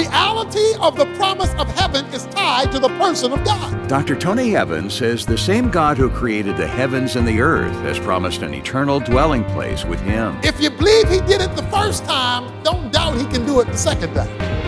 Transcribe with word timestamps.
reality 0.00 0.74
of 0.80 0.96
the 0.96 1.06
promise 1.16 1.52
of 1.54 1.68
heaven 1.76 2.04
is 2.06 2.24
tied 2.26 2.72
to 2.72 2.78
the 2.78 2.88
person 2.90 3.32
of 3.32 3.44
God. 3.44 3.88
Dr. 3.88 4.16
Tony 4.16 4.56
Evans 4.56 4.94
says 4.94 5.26
the 5.26 5.36
same 5.36 5.70
God 5.70 5.98
who 5.98 6.08
created 6.08 6.56
the 6.56 6.66
heavens 6.66 7.16
and 7.16 7.26
the 7.26 7.40
earth 7.40 7.74
has 7.82 7.98
promised 7.98 8.42
an 8.42 8.54
eternal 8.54 9.00
dwelling 9.00 9.44
place 9.44 9.84
with 9.84 10.00
him. 10.00 10.38
If 10.42 10.60
you 10.60 10.70
believe 10.70 11.08
he 11.08 11.20
did 11.20 11.40
it 11.40 11.54
the 11.54 11.64
first 11.64 12.04
time, 12.04 12.50
don't 12.62 12.90
doubt 12.92 13.18
he 13.18 13.26
can 13.26 13.44
do 13.44 13.60
it 13.60 13.66
the 13.66 13.76
second 13.76 14.14
time. 14.14 14.60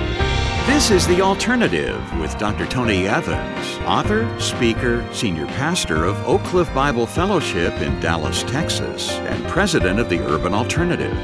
This 0.66 0.90
is 0.90 1.06
The 1.06 1.20
Alternative 1.22 2.00
with 2.20 2.36
Dr. 2.38 2.66
Tony 2.66 3.08
Evans, 3.08 3.78
author, 3.86 4.28
speaker, 4.38 5.06
senior 5.12 5.46
pastor 5.46 6.04
of 6.04 6.16
Oak 6.26 6.42
Cliff 6.44 6.72
Bible 6.72 7.06
Fellowship 7.06 7.74
in 7.80 7.98
Dallas, 8.00 8.42
Texas, 8.44 9.10
and 9.10 9.44
president 9.48 9.98
of 9.98 10.08
the 10.08 10.20
Urban 10.20 10.54
Alternative. 10.54 11.16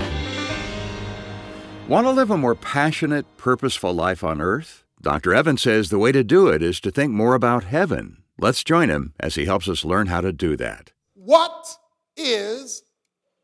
Want 1.88 2.06
to 2.06 2.10
live 2.10 2.30
a 2.30 2.36
more 2.36 2.54
passionate, 2.54 3.24
purposeful 3.38 3.94
life 3.94 4.22
on 4.22 4.42
earth? 4.42 4.84
Dr. 5.00 5.32
Evans 5.32 5.62
says 5.62 5.88
the 5.88 5.98
way 5.98 6.12
to 6.12 6.22
do 6.22 6.48
it 6.48 6.62
is 6.62 6.80
to 6.80 6.90
think 6.90 7.14
more 7.14 7.34
about 7.34 7.64
heaven. 7.64 8.18
Let's 8.38 8.62
join 8.62 8.90
him 8.90 9.14
as 9.18 9.36
he 9.36 9.46
helps 9.46 9.70
us 9.70 9.86
learn 9.86 10.08
how 10.08 10.20
to 10.20 10.30
do 10.30 10.54
that. 10.58 10.92
What 11.14 11.66
is 12.14 12.82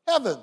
heaven? 0.07 0.37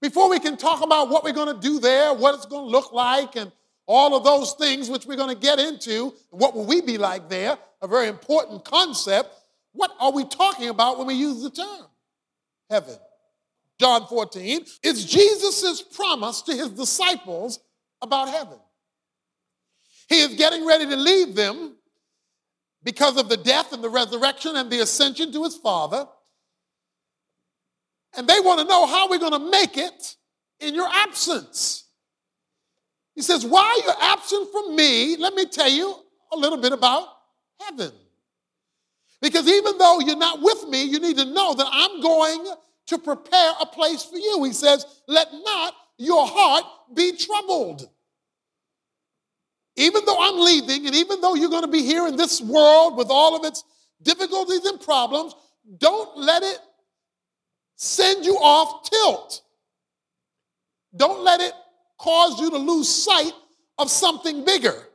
Before 0.00 0.30
we 0.30 0.38
can 0.38 0.56
talk 0.56 0.84
about 0.84 1.08
what 1.08 1.24
we're 1.24 1.32
going 1.32 1.52
to 1.52 1.60
do 1.60 1.80
there, 1.80 2.14
what 2.14 2.36
it's 2.36 2.46
going 2.46 2.64
to 2.64 2.70
look 2.70 2.92
like, 2.92 3.34
and 3.34 3.50
all 3.86 4.16
of 4.16 4.22
those 4.22 4.52
things 4.52 4.88
which 4.88 5.04
we're 5.04 5.16
going 5.16 5.34
to 5.34 5.42
get 5.42 5.58
into, 5.58 6.14
what 6.30 6.54
will 6.54 6.64
we 6.64 6.80
be 6.80 6.96
like 6.96 7.28
there? 7.28 7.58
A 7.80 7.88
very 7.88 8.06
important 8.06 8.64
concept. 8.64 9.34
What 9.72 9.90
are 9.98 10.12
we 10.12 10.24
talking 10.26 10.68
about 10.68 10.96
when 10.96 11.08
we 11.08 11.14
use 11.14 11.42
the 11.42 11.50
term 11.50 11.86
heaven? 12.70 12.94
John 13.82 14.06
14, 14.06 14.64
it's 14.84 15.04
Jesus' 15.04 15.82
promise 15.82 16.40
to 16.42 16.54
his 16.54 16.70
disciples 16.70 17.58
about 18.00 18.28
heaven. 18.28 18.60
He 20.08 20.20
is 20.20 20.36
getting 20.36 20.64
ready 20.64 20.86
to 20.86 20.94
leave 20.94 21.34
them 21.34 21.74
because 22.84 23.16
of 23.16 23.28
the 23.28 23.36
death 23.36 23.72
and 23.72 23.82
the 23.82 23.88
resurrection 23.88 24.54
and 24.54 24.70
the 24.70 24.78
ascension 24.78 25.32
to 25.32 25.42
his 25.42 25.56
Father. 25.56 26.06
And 28.16 28.28
they 28.28 28.38
want 28.38 28.60
to 28.60 28.66
know 28.68 28.86
how 28.86 29.10
we're 29.10 29.18
going 29.18 29.32
to 29.32 29.50
make 29.50 29.76
it 29.76 30.14
in 30.60 30.76
your 30.76 30.88
absence. 30.88 31.88
He 33.16 33.22
says, 33.22 33.44
While 33.44 33.82
you're 33.82 34.00
absent 34.00 34.48
from 34.52 34.76
me, 34.76 35.16
let 35.16 35.34
me 35.34 35.44
tell 35.46 35.68
you 35.68 35.92
a 36.32 36.36
little 36.36 36.58
bit 36.58 36.72
about 36.72 37.08
heaven. 37.58 37.90
Because 39.20 39.48
even 39.48 39.76
though 39.76 39.98
you're 39.98 40.16
not 40.16 40.40
with 40.40 40.68
me, 40.68 40.84
you 40.84 41.00
need 41.00 41.16
to 41.16 41.24
know 41.24 41.54
that 41.54 41.66
I'm 41.68 42.00
going 42.00 42.46
to 42.86 42.98
prepare 42.98 43.52
a 43.60 43.66
place 43.66 44.04
for 44.04 44.16
you. 44.16 44.44
He 44.44 44.52
says, 44.52 44.84
Let 45.06 45.28
not 45.32 45.74
your 45.98 46.26
heart 46.26 46.64
be 46.94 47.16
troubled. 47.16 47.88
Even 49.76 50.04
though 50.04 50.18
I'm 50.20 50.38
leaving, 50.38 50.86
and 50.86 50.94
even 50.94 51.20
though 51.20 51.34
you're 51.34 51.48
going 51.48 51.62
to 51.64 51.70
be 51.70 51.82
here 51.82 52.06
in 52.06 52.16
this 52.16 52.40
world 52.40 52.96
with 52.96 53.08
all 53.10 53.36
of 53.36 53.44
its 53.44 53.64
difficulties 54.02 54.64
and 54.66 54.80
problems, 54.80 55.34
don't 55.78 56.18
let 56.18 56.42
it 56.42 56.58
send 57.76 58.24
you 58.24 58.34
off 58.34 58.88
tilt. 58.90 59.42
Don't 60.94 61.24
let 61.24 61.40
it 61.40 61.52
cause 61.98 62.40
you 62.40 62.50
to 62.50 62.58
lose 62.58 62.88
sight 62.88 63.32
of 63.78 63.90
something 63.90 64.44
bigger. 64.44 64.88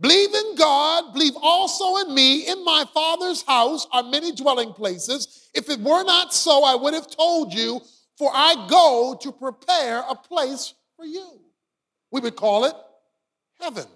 Believe 0.00 0.34
in 0.34 0.54
God, 0.56 1.12
believe 1.12 1.34
also 1.40 1.96
in 1.96 2.14
me. 2.14 2.48
In 2.48 2.64
my 2.64 2.84
Father's 2.94 3.42
house 3.42 3.86
are 3.92 4.02
many 4.02 4.32
dwelling 4.32 4.72
places. 4.72 5.50
If 5.54 5.68
it 5.68 5.80
were 5.80 6.02
not 6.04 6.32
so, 6.32 6.64
I 6.64 6.74
would 6.74 6.94
have 6.94 7.10
told 7.10 7.52
you, 7.52 7.80
for 8.16 8.30
I 8.32 8.66
go 8.68 9.18
to 9.20 9.32
prepare 9.32 10.02
a 10.08 10.14
place 10.14 10.72
for 10.96 11.04
you. 11.04 11.40
We 12.10 12.20
would 12.20 12.36
call 12.36 12.64
it 12.64 12.74
heaven. 13.60 13.86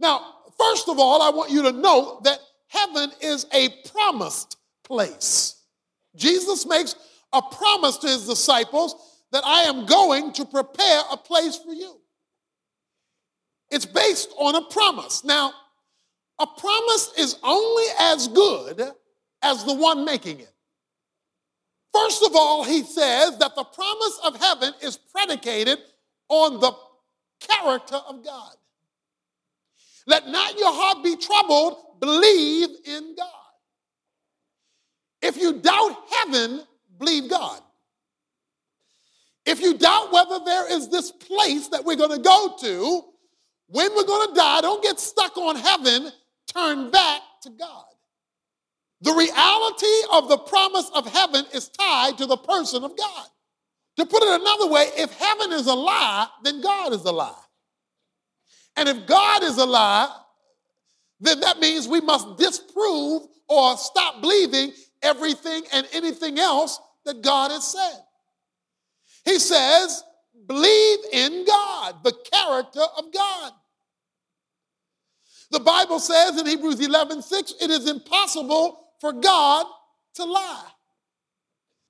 Now, 0.00 0.34
first 0.58 0.88
of 0.88 0.98
all, 0.98 1.20
I 1.20 1.30
want 1.30 1.50
you 1.50 1.62
to 1.62 1.72
note 1.72 2.24
that 2.24 2.38
heaven 2.68 3.10
is 3.20 3.46
a 3.52 3.68
promised 3.90 4.56
place. 4.84 5.62
Jesus 6.14 6.66
makes 6.66 6.94
a 7.32 7.42
promise 7.42 7.98
to 7.98 8.06
his 8.06 8.26
disciples 8.26 9.22
that 9.32 9.44
I 9.44 9.62
am 9.62 9.84
going 9.84 10.32
to 10.34 10.44
prepare 10.46 11.02
a 11.10 11.16
place 11.16 11.56
for 11.56 11.72
you. 11.72 12.00
It's 13.70 13.86
based 13.86 14.30
on 14.38 14.54
a 14.54 14.62
promise. 14.62 15.24
Now, 15.24 15.52
a 16.38 16.46
promise 16.46 17.12
is 17.18 17.36
only 17.42 17.84
as 17.98 18.28
good 18.28 18.82
as 19.42 19.64
the 19.64 19.74
one 19.74 20.04
making 20.04 20.40
it. 20.40 20.52
First 21.92 22.22
of 22.24 22.36
all, 22.36 22.62
he 22.62 22.82
says 22.82 23.38
that 23.38 23.54
the 23.56 23.64
promise 23.64 24.20
of 24.24 24.36
heaven 24.36 24.74
is 24.82 24.96
predicated 24.96 25.78
on 26.28 26.60
the 26.60 26.72
character 27.40 27.96
of 27.96 28.24
God. 28.24 28.52
Let 30.06 30.28
not 30.28 30.58
your 30.58 30.72
heart 30.72 31.02
be 31.02 31.16
troubled, 31.16 32.00
believe 32.00 32.68
in 32.84 33.14
God. 33.16 33.28
If 35.22 35.36
you 35.36 35.54
doubt 35.54 35.96
heaven, 36.10 36.62
believe 36.98 37.30
God. 37.30 37.60
If 39.46 39.60
you 39.60 39.78
doubt 39.78 40.12
whether 40.12 40.44
there 40.44 40.70
is 40.70 40.88
this 40.88 41.10
place 41.10 41.68
that 41.68 41.84
we're 41.84 41.96
going 41.96 42.16
to 42.16 42.22
go 42.22 42.56
to, 42.60 43.04
when 43.68 43.94
we're 43.94 44.04
going 44.04 44.28
to 44.28 44.34
die, 44.34 44.60
don't 44.60 44.82
get 44.82 45.00
stuck 45.00 45.36
on 45.36 45.56
heaven, 45.56 46.10
turn 46.52 46.90
back 46.90 47.20
to 47.42 47.50
God. 47.50 47.84
The 49.00 49.12
reality 49.12 49.86
of 50.12 50.28
the 50.28 50.38
promise 50.38 50.90
of 50.94 51.06
heaven 51.06 51.44
is 51.52 51.68
tied 51.68 52.18
to 52.18 52.26
the 52.26 52.36
person 52.36 52.84
of 52.84 52.96
God. 52.96 53.26
To 53.98 54.06
put 54.06 54.22
it 54.22 54.40
another 54.40 54.68
way, 54.68 54.86
if 54.96 55.12
heaven 55.12 55.52
is 55.52 55.66
a 55.66 55.74
lie, 55.74 56.28
then 56.44 56.60
God 56.60 56.92
is 56.92 57.04
a 57.04 57.12
lie. 57.12 57.34
And 58.76 58.88
if 58.88 59.06
God 59.06 59.42
is 59.42 59.56
a 59.58 59.64
lie, 59.64 60.14
then 61.20 61.40
that 61.40 61.58
means 61.60 61.88
we 61.88 62.00
must 62.00 62.36
disprove 62.36 63.22
or 63.48 63.76
stop 63.76 64.20
believing 64.20 64.72
everything 65.02 65.62
and 65.72 65.86
anything 65.92 66.38
else 66.38 66.78
that 67.04 67.22
God 67.22 67.50
has 67.50 67.64
said. 67.64 68.00
He 69.24 69.38
says, 69.38 70.02
believe 70.46 70.98
in 71.12 71.44
God, 71.44 71.96
the 72.04 72.14
character 72.32 72.82
of 72.96 73.12
God. 73.12 73.52
The 75.50 75.60
Bible 75.60 76.00
says 76.00 76.38
in 76.38 76.46
Hebrews 76.46 76.80
11 76.80 77.22
6, 77.22 77.54
it 77.60 77.70
is 77.70 77.88
impossible 77.88 78.88
for 79.00 79.12
God 79.12 79.66
to 80.14 80.24
lie. 80.24 80.68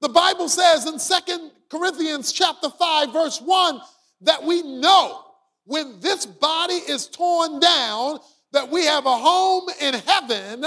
The 0.01 0.09
Bible 0.09 0.49
says 0.49 0.87
in 0.87 0.99
Second 0.99 1.53
Corinthians 1.71 2.33
chapter 2.33 2.69
5, 2.69 3.13
verse 3.13 3.41
1, 3.41 3.81
that 4.23 4.43
we 4.43 4.63
know 4.63 5.25
when 5.65 6.01
this 6.01 6.27
body 6.27 6.75
is 6.75 7.09
torn 7.09 7.61
down, 7.61 8.19
that 8.53 8.71
we 8.71 8.85
have 8.85 9.07
a 9.07 9.17
home 9.17 9.69
in 9.81 9.95
heaven 9.95 10.65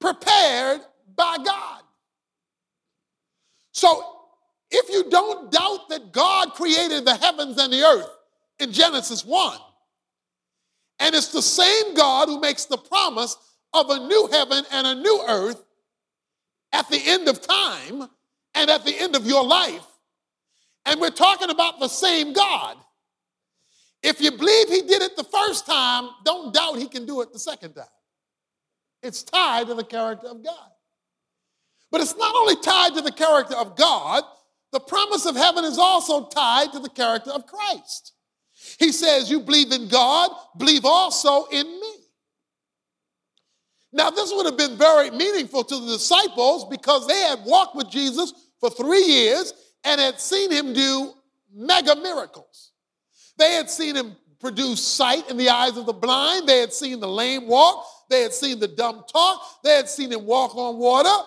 prepared 0.00 0.80
by 1.16 1.38
God. 1.44 1.80
So 3.72 4.13
if 4.74 4.90
you 4.90 5.08
don't 5.10 5.52
doubt 5.52 5.88
that 5.88 6.12
God 6.12 6.52
created 6.52 7.04
the 7.04 7.14
heavens 7.14 7.58
and 7.58 7.72
the 7.72 7.82
earth 7.82 8.08
in 8.58 8.72
Genesis 8.72 9.24
1, 9.24 9.58
and 11.00 11.14
it's 11.14 11.28
the 11.28 11.42
same 11.42 11.94
God 11.94 12.28
who 12.28 12.40
makes 12.40 12.64
the 12.64 12.76
promise 12.76 13.36
of 13.72 13.90
a 13.90 14.06
new 14.06 14.28
heaven 14.32 14.64
and 14.72 14.86
a 14.86 14.94
new 14.94 15.24
earth 15.28 15.62
at 16.72 16.88
the 16.88 17.00
end 17.04 17.28
of 17.28 17.40
time 17.40 18.08
and 18.54 18.70
at 18.70 18.84
the 18.84 18.98
end 18.98 19.16
of 19.16 19.26
your 19.26 19.44
life, 19.44 19.86
and 20.86 21.00
we're 21.00 21.10
talking 21.10 21.50
about 21.50 21.80
the 21.80 21.88
same 21.88 22.32
God. 22.32 22.76
If 24.02 24.20
you 24.20 24.32
believe 24.32 24.68
he 24.68 24.82
did 24.82 25.02
it 25.02 25.16
the 25.16 25.24
first 25.24 25.66
time, 25.66 26.10
don't 26.24 26.52
doubt 26.52 26.78
he 26.78 26.88
can 26.88 27.06
do 27.06 27.22
it 27.22 27.32
the 27.32 27.38
second 27.38 27.74
time. 27.74 27.86
It's 29.02 29.22
tied 29.22 29.68
to 29.68 29.74
the 29.74 29.84
character 29.84 30.28
of 30.28 30.44
God. 30.44 30.70
But 31.90 32.00
it's 32.00 32.16
not 32.16 32.34
only 32.34 32.56
tied 32.56 32.94
to 32.94 33.02
the 33.02 33.12
character 33.12 33.54
of 33.54 33.76
God, 33.76 34.24
the 34.74 34.80
promise 34.80 35.24
of 35.24 35.36
heaven 35.36 35.64
is 35.64 35.78
also 35.78 36.26
tied 36.26 36.72
to 36.72 36.80
the 36.80 36.88
character 36.88 37.30
of 37.30 37.46
Christ. 37.46 38.12
He 38.80 38.90
says, 38.90 39.30
You 39.30 39.38
believe 39.38 39.70
in 39.70 39.86
God, 39.86 40.30
believe 40.58 40.84
also 40.84 41.44
in 41.44 41.64
me. 41.64 41.94
Now, 43.92 44.10
this 44.10 44.32
would 44.34 44.46
have 44.46 44.56
been 44.56 44.76
very 44.76 45.12
meaningful 45.12 45.62
to 45.62 45.78
the 45.78 45.92
disciples 45.92 46.66
because 46.68 47.06
they 47.06 47.20
had 47.20 47.44
walked 47.44 47.76
with 47.76 47.88
Jesus 47.88 48.34
for 48.58 48.68
three 48.68 49.04
years 49.04 49.54
and 49.84 50.00
had 50.00 50.18
seen 50.18 50.50
him 50.50 50.72
do 50.72 51.12
mega 51.54 51.94
miracles. 51.94 52.72
They 53.38 53.52
had 53.52 53.70
seen 53.70 53.94
him 53.94 54.16
produce 54.40 54.84
sight 54.84 55.30
in 55.30 55.36
the 55.36 55.50
eyes 55.50 55.76
of 55.76 55.86
the 55.86 55.92
blind, 55.92 56.48
they 56.48 56.58
had 56.58 56.72
seen 56.72 56.98
the 56.98 57.08
lame 57.08 57.46
walk, 57.46 57.86
they 58.10 58.22
had 58.22 58.34
seen 58.34 58.58
the 58.58 58.66
dumb 58.66 59.04
talk, 59.10 59.40
they 59.62 59.76
had 59.76 59.88
seen 59.88 60.10
him 60.10 60.26
walk 60.26 60.56
on 60.56 60.78
water. 60.78 61.24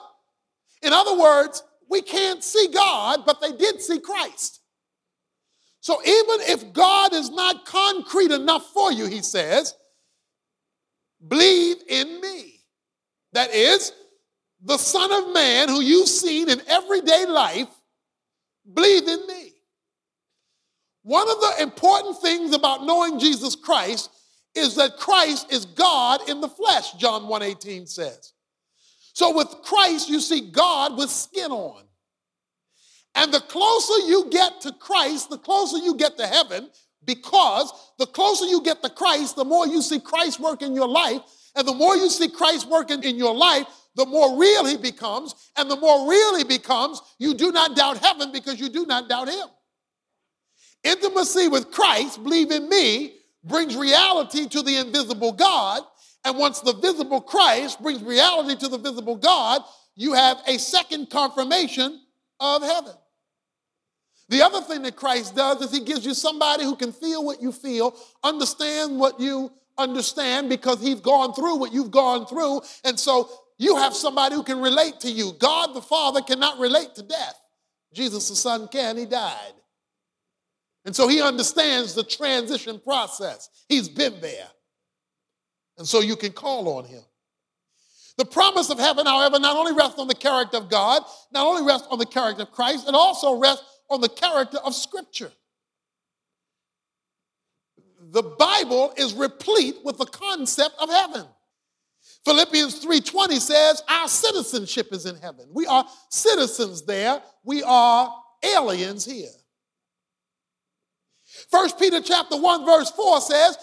In 0.81 0.91
other 0.91 1.17
words, 1.17 1.63
we 1.89 2.01
can't 2.01 2.43
see 2.43 2.67
God, 2.73 3.23
but 3.25 3.41
they 3.41 3.51
did 3.51 3.81
see 3.81 3.99
Christ. 3.99 4.61
So 5.79 6.01
even 6.03 6.41
if 6.49 6.73
God 6.73 7.13
is 7.13 7.29
not 7.29 7.65
concrete 7.65 8.31
enough 8.31 8.71
for 8.73 8.91
you, 8.91 9.05
he 9.05 9.21
says, 9.21 9.73
believe 11.25 11.77
in 11.87 12.19
me. 12.19 12.55
That 13.33 13.53
is, 13.53 13.93
the 14.63 14.77
Son 14.77 15.11
of 15.11 15.33
Man 15.33 15.69
who 15.69 15.81
you've 15.81 16.09
seen 16.09 16.49
in 16.49 16.61
everyday 16.67 17.25
life, 17.25 17.69
believe 18.73 19.07
in 19.07 19.27
me. 19.27 19.53
One 21.03 21.29
of 21.29 21.39
the 21.39 21.53
important 21.61 22.21
things 22.21 22.53
about 22.53 22.83
knowing 22.83 23.19
Jesus 23.19 23.55
Christ 23.55 24.09
is 24.55 24.75
that 24.75 24.97
Christ 24.97 25.53
is 25.53 25.65
God 25.65 26.27
in 26.27 26.41
the 26.41 26.49
flesh, 26.49 26.93
John 26.93 27.27
1:18 27.27 27.87
says. 27.87 28.33
So 29.17 29.35
with 29.35 29.47
Christ, 29.63 30.09
you 30.09 30.19
see 30.19 30.51
God 30.51 30.95
with 30.95 31.09
skin 31.09 31.51
on. 31.51 31.81
And 33.15 33.33
the 33.33 33.39
closer 33.39 34.07
you 34.07 34.29
get 34.29 34.61
to 34.61 34.71
Christ, 34.73 35.31
the 35.31 35.39
closer 35.39 35.77
you 35.77 35.95
get 35.95 36.19
to 36.19 36.27
heaven, 36.27 36.69
because 37.03 37.73
the 37.97 38.05
closer 38.05 38.45
you 38.45 38.61
get 38.61 38.83
to 38.83 38.91
Christ, 38.91 39.35
the 39.35 39.43
more 39.43 39.65
you 39.65 39.81
see 39.81 39.99
Christ 39.99 40.39
work 40.39 40.61
in 40.61 40.75
your 40.75 40.87
life. 40.87 41.21
And 41.55 41.67
the 41.67 41.73
more 41.73 41.95
you 41.95 42.11
see 42.11 42.29
Christ 42.29 42.69
working 42.69 43.03
in 43.03 43.17
your 43.17 43.33
life, 43.33 43.65
the 43.95 44.05
more 44.05 44.39
real 44.39 44.65
he 44.65 44.77
becomes. 44.77 45.33
And 45.57 45.67
the 45.67 45.77
more 45.77 46.07
real 46.07 46.37
he 46.37 46.43
becomes, 46.43 47.01
you 47.17 47.33
do 47.33 47.51
not 47.51 47.75
doubt 47.75 47.97
heaven 47.97 48.31
because 48.31 48.59
you 48.59 48.69
do 48.69 48.85
not 48.85 49.09
doubt 49.09 49.29
him. 49.29 49.47
Intimacy 50.83 51.47
with 51.47 51.71
Christ, 51.71 52.21
believe 52.21 52.51
in 52.51 52.69
me, 52.69 53.15
brings 53.43 53.75
reality 53.75 54.47
to 54.47 54.61
the 54.61 54.75
invisible 54.75 55.31
God. 55.31 55.81
And 56.25 56.37
once 56.37 56.59
the 56.59 56.73
visible 56.73 57.21
Christ 57.21 57.81
brings 57.81 58.03
reality 58.03 58.55
to 58.59 58.67
the 58.67 58.77
visible 58.77 59.15
God, 59.15 59.61
you 59.95 60.13
have 60.13 60.37
a 60.47 60.57
second 60.57 61.09
confirmation 61.09 62.01
of 62.39 62.61
heaven. 62.61 62.93
The 64.29 64.41
other 64.41 64.61
thing 64.61 64.81
that 64.81 64.95
Christ 64.95 65.35
does 65.35 65.61
is 65.61 65.71
he 65.71 65.83
gives 65.83 66.05
you 66.05 66.13
somebody 66.13 66.63
who 66.63 66.75
can 66.75 66.91
feel 66.91 67.23
what 67.23 67.41
you 67.41 67.51
feel, 67.51 67.95
understand 68.23 68.99
what 68.99 69.19
you 69.19 69.51
understand 69.77 70.49
because 70.49 70.81
he's 70.81 70.99
gone 70.99 71.33
through 71.33 71.55
what 71.57 71.71
you've 71.71 71.91
gone 71.91 72.25
through. 72.25 72.61
And 72.83 72.99
so 72.99 73.29
you 73.57 73.77
have 73.77 73.95
somebody 73.95 74.35
who 74.35 74.43
can 74.43 74.59
relate 74.59 74.99
to 75.01 75.11
you. 75.11 75.33
God 75.39 75.73
the 75.73 75.81
Father 75.81 76.21
cannot 76.21 76.59
relate 76.59 76.93
to 76.95 77.03
death. 77.03 77.39
Jesus 77.93 78.27
the 78.29 78.35
Son 78.35 78.67
can, 78.67 78.97
he 78.97 79.05
died. 79.05 79.53
And 80.85 80.95
so 80.95 81.07
he 81.07 81.21
understands 81.21 81.93
the 81.95 82.03
transition 82.03 82.79
process. 82.79 83.49
He's 83.67 83.89
been 83.89 84.19
there. 84.21 84.47
And 85.77 85.87
so 85.87 85.99
you 85.99 86.15
can 86.15 86.31
call 86.31 86.77
on 86.77 86.85
him. 86.85 87.01
The 88.17 88.25
promise 88.25 88.71
of 88.71 88.79
heaven, 88.79 89.05
however, 89.05 89.39
not 89.39 89.55
only 89.55 89.73
rests 89.73 89.99
on 89.99 90.07
the 90.07 90.15
character 90.15 90.57
of 90.57 90.69
God, 90.69 91.03
not 91.31 91.45
only 91.45 91.63
rests 91.63 91.87
on 91.91 91.99
the 91.99 92.05
character 92.05 92.43
of 92.43 92.51
Christ, 92.51 92.87
it 92.87 92.95
also 92.95 93.39
rests 93.39 93.63
on 93.89 94.01
the 94.01 94.09
character 94.09 94.57
of 94.57 94.73
Scripture. 94.73 95.31
The 98.11 98.23
Bible 98.23 98.93
is 98.97 99.13
replete 99.13 99.75
with 99.83 99.97
the 99.97 100.05
concept 100.05 100.75
of 100.79 100.89
heaven. 100.89 101.27
Philippians 102.25 102.83
3:20 102.83 103.39
says 103.39 103.81
our 103.87 104.07
citizenship 104.07 104.91
is 104.91 105.05
in 105.05 105.15
heaven. 105.17 105.47
We 105.53 105.67
are 105.67 105.87
citizens 106.09 106.81
there. 106.81 107.21
We 107.43 107.63
are 107.63 108.23
aliens 108.43 109.05
here. 109.05 109.31
1 111.49 111.71
Peter 111.73 112.01
chapter 112.01 112.35
1 112.35 112.65
verse 112.65 112.91
4 112.91 113.21
says 113.21 113.57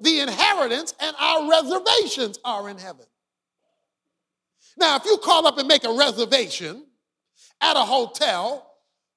the 0.00 0.20
inheritance 0.20 0.94
and 1.00 1.14
our 1.18 1.50
reservations 1.50 2.38
are 2.44 2.68
in 2.68 2.78
heaven. 2.78 3.06
Now, 4.78 4.96
if 4.96 5.04
you 5.04 5.18
call 5.18 5.46
up 5.46 5.58
and 5.58 5.68
make 5.68 5.84
a 5.84 5.92
reservation 5.92 6.86
at 7.60 7.76
a 7.76 7.80
hotel, 7.80 8.66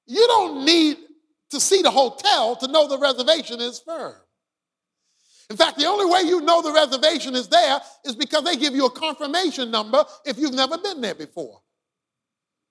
you 0.06 0.26
don't 0.26 0.64
need 0.64 0.98
to 1.50 1.60
see 1.60 1.82
the 1.82 1.90
hotel 1.90 2.56
to 2.56 2.68
know 2.68 2.88
the 2.88 2.98
reservation 2.98 3.60
is 3.60 3.80
firm. 3.80 4.14
In 5.50 5.56
fact, 5.56 5.78
the 5.78 5.86
only 5.86 6.06
way 6.06 6.22
you 6.28 6.40
know 6.40 6.62
the 6.62 6.72
reservation 6.72 7.34
is 7.34 7.48
there 7.48 7.78
is 8.04 8.16
because 8.16 8.44
they 8.44 8.56
give 8.56 8.74
you 8.74 8.86
a 8.86 8.90
confirmation 8.90 9.70
number 9.70 10.04
if 10.24 10.38
you've 10.38 10.54
never 10.54 10.78
been 10.78 11.00
there 11.00 11.14
before. 11.14 11.60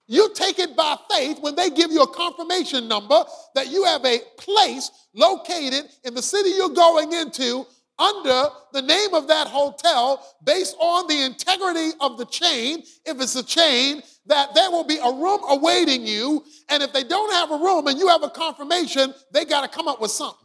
You 0.08 0.34
take 0.34 0.60
it 0.60 0.76
by 0.76 0.98
faith 1.12 1.40
when 1.40 1.56
they 1.56 1.70
give 1.70 1.92
you 1.92 2.02
a 2.02 2.14
confirmation 2.14 2.88
number 2.88 3.24
that 3.56 3.70
you 3.70 3.86
have 3.86 4.04
a 4.04 4.20
place 4.38 4.92
located 5.14 5.86
in 6.04 6.14
the 6.14 6.22
city 6.22 6.50
you're 6.50 6.70
going 6.70 7.14
into 7.14 7.66
under 8.00 8.50
the 8.72 8.82
name 8.82 9.14
of 9.14 9.28
that 9.28 9.48
hotel 9.48 10.26
based 10.44 10.76
on 10.80 11.08
the 11.08 11.24
integrity 11.24 11.92
of 12.00 12.18
the 12.18 12.26
chain, 12.26 12.84
if 13.06 13.22
it's 13.22 13.36
a 13.36 13.44
chain, 13.44 14.02
that 14.26 14.56
there 14.56 14.72
will 14.72 14.84
be 14.84 14.98
a 14.98 15.12
room 15.12 15.40
awaiting 15.50 16.06
you. 16.06 16.44
And 16.70 16.82
if 16.82 16.92
they 16.94 17.04
don't 17.04 17.32
have 17.34 17.52
a 17.52 17.64
room 17.64 17.88
and 17.88 18.00
you 18.00 18.08
have 18.08 18.24
a 18.24 18.30
confirmation, 18.30 19.14
they 19.32 19.46
got 19.46 19.62
to 19.62 19.68
come 19.68 19.88
up 19.88 20.02
with 20.02 20.12
something. 20.12 20.40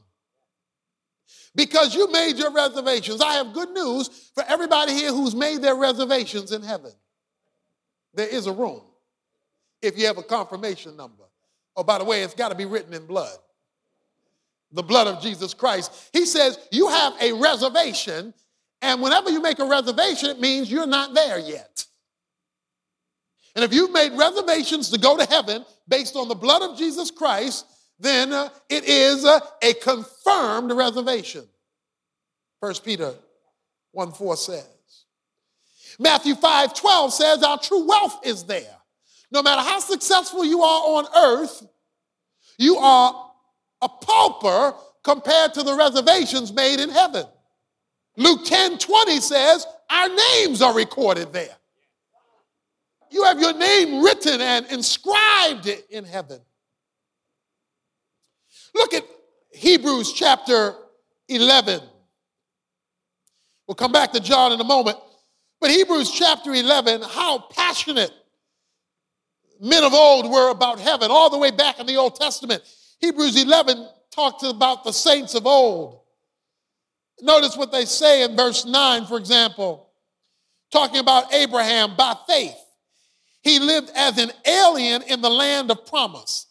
Because 1.55 1.95
you 1.95 2.11
made 2.13 2.37
your 2.37 2.53
reservations. 2.53 3.21
I 3.21 3.35
have 3.35 3.53
good 3.53 3.71
news 3.71 4.31
for 4.35 4.45
everybody 4.47 4.93
here 4.93 5.13
who's 5.13 5.35
made 5.35 5.63
their 5.63 5.75
reservations 5.75 6.53
in 6.53 6.63
heaven. 6.63 6.93
There 8.15 8.29
is 8.29 8.47
a 8.47 8.53
room 8.53 8.83
if 9.81 9.99
you 9.99 10.07
have 10.07 10.19
a 10.19 10.23
confirmation 10.23 10.97
number. 10.97 11.25
Oh, 11.77 11.85
by 11.85 11.99
the 11.99 12.05
way, 12.05 12.23
it's 12.23 12.35
got 12.35 12.51
to 12.51 12.55
be 12.55 12.65
written 12.65 12.93
in 12.93 13.07
blood 13.07 13.39
the 14.73 14.83
blood 14.83 15.07
of 15.07 15.23
Jesus 15.23 15.55
Christ. 15.55 16.11
He 16.13 16.27
says, 16.27 16.59
You 16.71 16.89
have 16.89 17.15
a 17.21 17.33
reservation, 17.33 18.35
and 18.83 19.03
whenever 19.03 19.31
you 19.31 19.41
make 19.41 19.59
a 19.59 19.69
reservation, 19.69 20.31
it 20.31 20.41
means 20.41 20.71
you're 20.71 20.87
not 20.87 21.15
there 21.15 21.39
yet. 21.39 21.85
And 23.55 23.65
if 23.65 23.73
you've 23.73 23.93
made 23.93 24.13
reservations 24.13 24.91
to 24.91 24.99
go 24.99 25.17
to 25.17 25.25
heaven 25.25 25.65
based 25.89 26.15
on 26.15 26.29
the 26.29 26.35
blood 26.35 26.63
of 26.63 26.79
Jesus 26.79 27.11
Christ, 27.11 27.67
then 27.99 28.33
uh, 28.33 28.51
it 28.69 28.85
is 28.85 29.25
uh, 29.25 29.41
a 29.63 29.75
confirmed 29.75 30.71
reservation. 30.73 31.45
1 32.61 32.75
Peter 32.85 33.15
1 33.93 34.13
4 34.13 34.37
says. 34.37 34.67
Matthew 35.99 36.35
5 36.35 36.75
12 36.75 37.13
says, 37.13 37.43
Our 37.43 37.59
true 37.59 37.87
wealth 37.87 38.21
is 38.25 38.45
there. 38.45 38.77
No 39.31 39.43
matter 39.43 39.63
how 39.63 39.81
successful 39.81 40.45
you 40.45 40.63
are 40.63 40.83
on 40.99 41.07
earth, 41.17 41.67
you 42.59 42.77
are 42.77 43.28
a 43.83 43.89
pauper 43.89 44.77
compared 45.03 45.55
to 45.55 45.63
the 45.63 45.75
reservations 45.75 46.53
made 46.53 46.81
in 46.81 46.91
heaven. 46.91 47.25
Luke 48.17 48.45
10 48.45 48.79
20 48.79 49.21
says, 49.21 49.67
Our 49.91 50.09
names 50.09 50.61
are 50.61 50.75
recorded 50.75 51.33
there. 51.33 51.57
You 53.11 53.25
have 53.25 53.41
your 53.41 53.57
name 53.57 54.03
written 54.03 54.41
and 54.41 54.67
inscribed 54.67 55.69
in 55.91 56.05
heaven. 56.05 56.41
Look 58.75 58.93
at 58.93 59.05
Hebrews 59.53 60.13
chapter 60.13 60.75
11. 61.29 61.81
We'll 63.67 63.75
come 63.75 63.93
back 63.93 64.13
to 64.13 64.21
John 64.21 64.53
in 64.53 64.61
a 64.61 64.65
moment. 64.65 64.99
But 65.61 65.71
Hebrews 65.71 66.11
chapter 66.11 66.55
11, 66.55 67.03
how 67.03 67.39
passionate 67.51 68.13
men 69.61 69.85
of 69.85 69.93
old 69.93 70.31
were 70.31 70.51
about 70.51 70.79
heaven, 70.79 71.11
all 71.11 71.31
the 71.31 71.39
way 71.39 71.51
back 71.51 71.81
in 71.81 71.87
the 71.87 71.97
Old 71.97 72.15
Testament. 72.15 72.63
Hebrews 72.99 73.41
11 73.41 73.89
talks 74.11 74.43
about 74.43 74.85
the 74.85 74.93
saints 74.93 75.35
of 75.35 75.47
old. 75.47 76.01
Notice 77.21 77.57
what 77.57 77.73
they 77.73 77.85
say 77.85 78.23
in 78.23 78.37
verse 78.37 78.65
9, 78.65 79.07
for 79.07 79.19
example, 79.19 79.91
talking 80.73 80.99
about 80.99 81.33
Abraham 81.33 81.97
by 81.97 82.15
faith. 82.27 82.57
He 83.43 83.59
lived 83.59 83.91
as 83.95 84.19
an 84.19 84.31
alien 84.47 85.03
in 85.03 85.21
the 85.21 85.31
land 85.31 85.71
of 85.71 85.87
promise, 85.87 86.47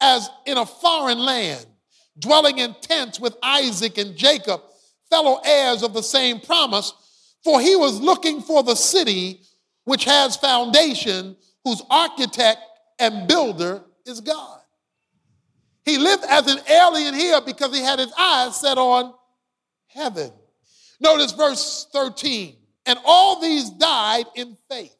as 0.00 0.28
in 0.46 0.58
a 0.58 0.66
foreign 0.66 1.18
land, 1.18 1.66
dwelling 2.18 2.58
in 2.58 2.74
tents 2.80 3.20
with 3.20 3.36
Isaac 3.42 3.98
and 3.98 4.16
Jacob, 4.16 4.62
fellow 5.10 5.40
heirs 5.44 5.82
of 5.82 5.92
the 5.92 6.02
same 6.02 6.40
promise, 6.40 6.92
for 7.44 7.60
he 7.60 7.76
was 7.76 8.00
looking 8.00 8.40
for 8.40 8.62
the 8.62 8.74
city 8.74 9.42
which 9.84 10.04
has 10.04 10.36
foundation, 10.36 11.36
whose 11.64 11.82
architect 11.90 12.60
and 12.98 13.26
builder 13.28 13.82
is 14.06 14.20
God. 14.20 14.59
He 15.84 15.98
lived 15.98 16.24
as 16.28 16.46
an 16.46 16.60
alien 16.68 17.14
here 17.14 17.40
because 17.40 17.74
he 17.74 17.82
had 17.82 17.98
his 17.98 18.12
eyes 18.18 18.56
set 18.56 18.78
on 18.78 19.14
heaven. 19.88 20.30
Notice 21.00 21.32
verse 21.32 21.86
13. 21.92 22.56
And 22.86 22.98
all 23.04 23.40
these 23.40 23.70
died 23.70 24.26
in 24.34 24.56
faith 24.68 24.94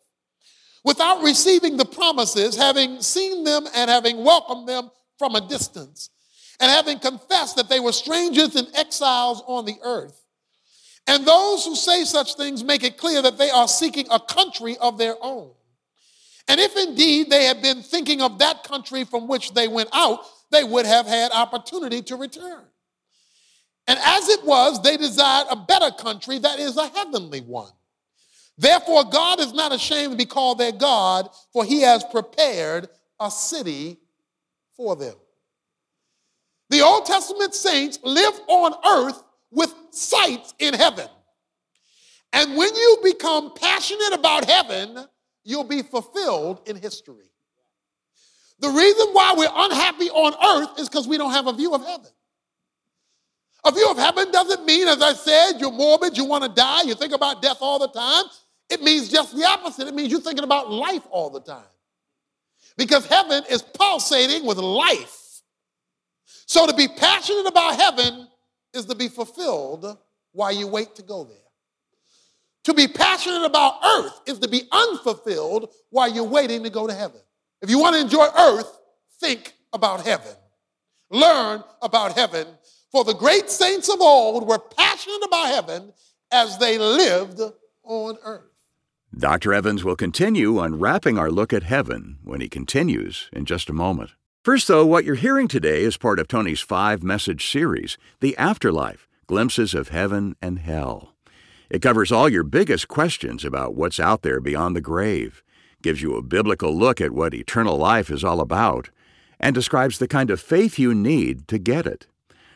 without 0.84 1.22
receiving 1.22 1.76
the 1.76 1.84
promises, 1.84 2.56
having 2.56 3.00
seen 3.02 3.44
them 3.44 3.66
and 3.74 3.90
having 3.90 4.24
welcomed 4.24 4.68
them 4.68 4.90
from 5.18 5.34
a 5.34 5.46
distance, 5.46 6.10
and 6.58 6.70
having 6.70 6.98
confessed 6.98 7.56
that 7.56 7.68
they 7.68 7.80
were 7.80 7.92
strangers 7.92 8.56
and 8.56 8.68
exiles 8.74 9.42
on 9.46 9.64
the 9.64 9.76
earth. 9.82 10.24
And 11.06 11.26
those 11.26 11.64
who 11.64 11.74
say 11.74 12.04
such 12.04 12.34
things 12.34 12.62
make 12.62 12.84
it 12.84 12.96
clear 12.96 13.20
that 13.22 13.38
they 13.38 13.50
are 13.50 13.68
seeking 13.68 14.06
a 14.10 14.20
country 14.20 14.76
of 14.78 14.96
their 14.96 15.16
own. 15.20 15.52
And 16.48 16.60
if 16.60 16.76
indeed 16.76 17.30
they 17.30 17.44
had 17.44 17.62
been 17.62 17.82
thinking 17.82 18.22
of 18.22 18.38
that 18.38 18.64
country 18.64 19.04
from 19.04 19.28
which 19.28 19.52
they 19.52 19.68
went 19.68 19.88
out, 19.92 20.20
they 20.50 20.64
would 20.64 20.86
have 20.86 21.06
had 21.06 21.32
opportunity 21.32 22.02
to 22.02 22.16
return. 22.16 22.62
And 23.86 23.98
as 24.04 24.28
it 24.28 24.44
was, 24.44 24.82
they 24.82 24.96
desired 24.96 25.46
a 25.50 25.56
better 25.56 25.90
country 25.90 26.38
that 26.38 26.58
is 26.58 26.76
a 26.76 26.88
heavenly 26.88 27.40
one. 27.40 27.72
Therefore, 28.58 29.04
God 29.04 29.40
is 29.40 29.52
not 29.52 29.72
ashamed 29.72 30.12
to 30.12 30.16
be 30.16 30.26
called 30.26 30.58
their 30.58 30.72
God, 30.72 31.30
for 31.52 31.64
he 31.64 31.80
has 31.80 32.04
prepared 32.04 32.88
a 33.18 33.30
city 33.30 33.98
for 34.76 34.96
them. 34.96 35.14
The 36.68 36.82
Old 36.82 37.06
Testament 37.06 37.54
saints 37.54 37.98
live 38.02 38.38
on 38.46 38.74
earth 38.86 39.22
with 39.50 39.74
sights 39.90 40.54
in 40.58 40.74
heaven. 40.74 41.08
And 42.32 42.56
when 42.56 42.74
you 42.74 42.98
become 43.02 43.54
passionate 43.54 44.12
about 44.12 44.48
heaven, 44.48 45.06
you'll 45.42 45.64
be 45.64 45.82
fulfilled 45.82 46.60
in 46.66 46.76
history. 46.76 47.29
The 48.60 48.68
reason 48.68 49.08
why 49.12 49.34
we're 49.36 49.48
unhappy 49.52 50.10
on 50.10 50.62
earth 50.62 50.78
is 50.78 50.88
because 50.88 51.08
we 51.08 51.16
don't 51.16 51.32
have 51.32 51.46
a 51.46 51.52
view 51.52 51.74
of 51.74 51.84
heaven. 51.84 52.10
A 53.64 53.72
view 53.72 53.90
of 53.90 53.98
heaven 53.98 54.30
doesn't 54.30 54.64
mean, 54.64 54.88
as 54.88 55.02
I 55.02 55.12
said, 55.12 55.58
you're 55.58 55.72
morbid, 55.72 56.16
you 56.16 56.24
want 56.24 56.44
to 56.44 56.50
die, 56.50 56.82
you 56.82 56.94
think 56.94 57.12
about 57.12 57.42
death 57.42 57.58
all 57.60 57.78
the 57.78 57.88
time. 57.88 58.24
It 58.68 58.82
means 58.82 59.08
just 59.08 59.36
the 59.36 59.44
opposite. 59.44 59.88
It 59.88 59.94
means 59.94 60.10
you're 60.10 60.20
thinking 60.20 60.44
about 60.44 60.70
life 60.70 61.02
all 61.10 61.30
the 61.30 61.40
time. 61.40 61.64
Because 62.76 63.04
heaven 63.06 63.42
is 63.50 63.62
pulsating 63.62 64.46
with 64.46 64.58
life. 64.58 65.42
So 66.46 66.66
to 66.66 66.74
be 66.74 66.88
passionate 66.88 67.46
about 67.46 67.76
heaven 67.76 68.28
is 68.72 68.86
to 68.86 68.94
be 68.94 69.08
fulfilled 69.08 69.98
while 70.32 70.52
you 70.52 70.66
wait 70.66 70.94
to 70.96 71.02
go 71.02 71.24
there. 71.24 71.36
To 72.64 72.74
be 72.74 72.88
passionate 72.88 73.44
about 73.44 73.84
earth 73.84 74.20
is 74.26 74.38
to 74.40 74.48
be 74.48 74.62
unfulfilled 74.70 75.70
while 75.90 76.12
you're 76.12 76.24
waiting 76.24 76.62
to 76.62 76.70
go 76.70 76.86
to 76.86 76.94
heaven. 76.94 77.20
If 77.62 77.68
you 77.68 77.78
want 77.78 77.96
to 77.96 78.00
enjoy 78.00 78.26
earth, 78.38 78.78
think 79.20 79.54
about 79.72 80.06
heaven. 80.06 80.32
Learn 81.10 81.62
about 81.82 82.16
heaven. 82.16 82.46
For 82.90 83.04
the 83.04 83.14
great 83.14 83.50
saints 83.50 83.88
of 83.88 84.00
old 84.00 84.48
were 84.48 84.58
passionate 84.58 85.22
about 85.24 85.48
heaven 85.48 85.92
as 86.32 86.58
they 86.58 86.78
lived 86.78 87.40
on 87.84 88.16
earth. 88.24 88.50
Dr. 89.16 89.52
Evans 89.52 89.84
will 89.84 89.96
continue 89.96 90.60
unwrapping 90.60 91.18
our 91.18 91.30
look 91.30 91.52
at 91.52 91.64
heaven 91.64 92.18
when 92.22 92.40
he 92.40 92.48
continues 92.48 93.28
in 93.32 93.44
just 93.44 93.68
a 93.68 93.74
moment. 93.74 94.10
First, 94.42 94.68
though, 94.68 94.86
what 94.86 95.04
you're 95.04 95.16
hearing 95.16 95.48
today 95.48 95.82
is 95.82 95.96
part 95.96 96.18
of 96.18 96.28
Tony's 96.28 96.60
five 96.60 97.02
message 97.02 97.50
series, 97.50 97.98
The 98.20 98.36
Afterlife 98.38 99.06
Glimpses 99.26 99.74
of 99.74 99.88
Heaven 99.88 100.34
and 100.40 100.60
Hell. 100.60 101.14
It 101.68 101.82
covers 101.82 102.10
all 102.10 102.28
your 102.28 102.42
biggest 102.42 102.88
questions 102.88 103.44
about 103.44 103.74
what's 103.74 104.00
out 104.00 104.22
there 104.22 104.40
beyond 104.40 104.74
the 104.74 104.80
grave, 104.80 105.42
gives 105.82 106.02
you 106.02 106.14
a 106.14 106.22
biblical 106.22 106.76
look 106.76 107.00
at 107.00 107.12
what 107.12 107.34
eternal 107.34 107.76
life 107.76 108.10
is 108.10 108.24
all 108.24 108.40
about, 108.40 108.90
and 109.38 109.54
describes 109.54 109.98
the 109.98 110.08
kind 110.08 110.30
of 110.30 110.40
faith 110.40 110.78
you 110.78 110.94
need 110.94 111.48
to 111.48 111.58
get 111.58 111.86
it. 111.86 112.06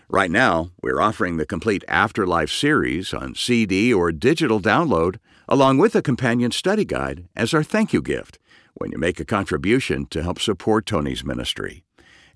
Right 0.09 0.31
now, 0.31 0.71
we're 0.83 1.01
offering 1.01 1.37
the 1.37 1.47
complete 1.47 1.83
Afterlife 1.89 2.51
series 2.51 3.15
on 3.15 3.35
CD 3.35 3.93
or 3.93 4.13
digital 4.13 4.61
download, 4.61 5.17
along 5.49 5.79
with 5.79 5.95
a 5.95 6.03
companion 6.03 6.51
study 6.51 6.85
guide 6.85 7.27
as 7.35 7.55
our 7.55 7.63
thank 7.63 7.93
you 7.93 8.03
gift 8.03 8.39
when 8.75 8.93
you 8.93 8.99
make 8.99 9.19
a 9.19 9.25
contribution 9.25 10.07
to 10.07 10.23
help 10.23 10.41
support 10.41 10.85
Tony's 10.85 11.25
ministry. 11.25 11.85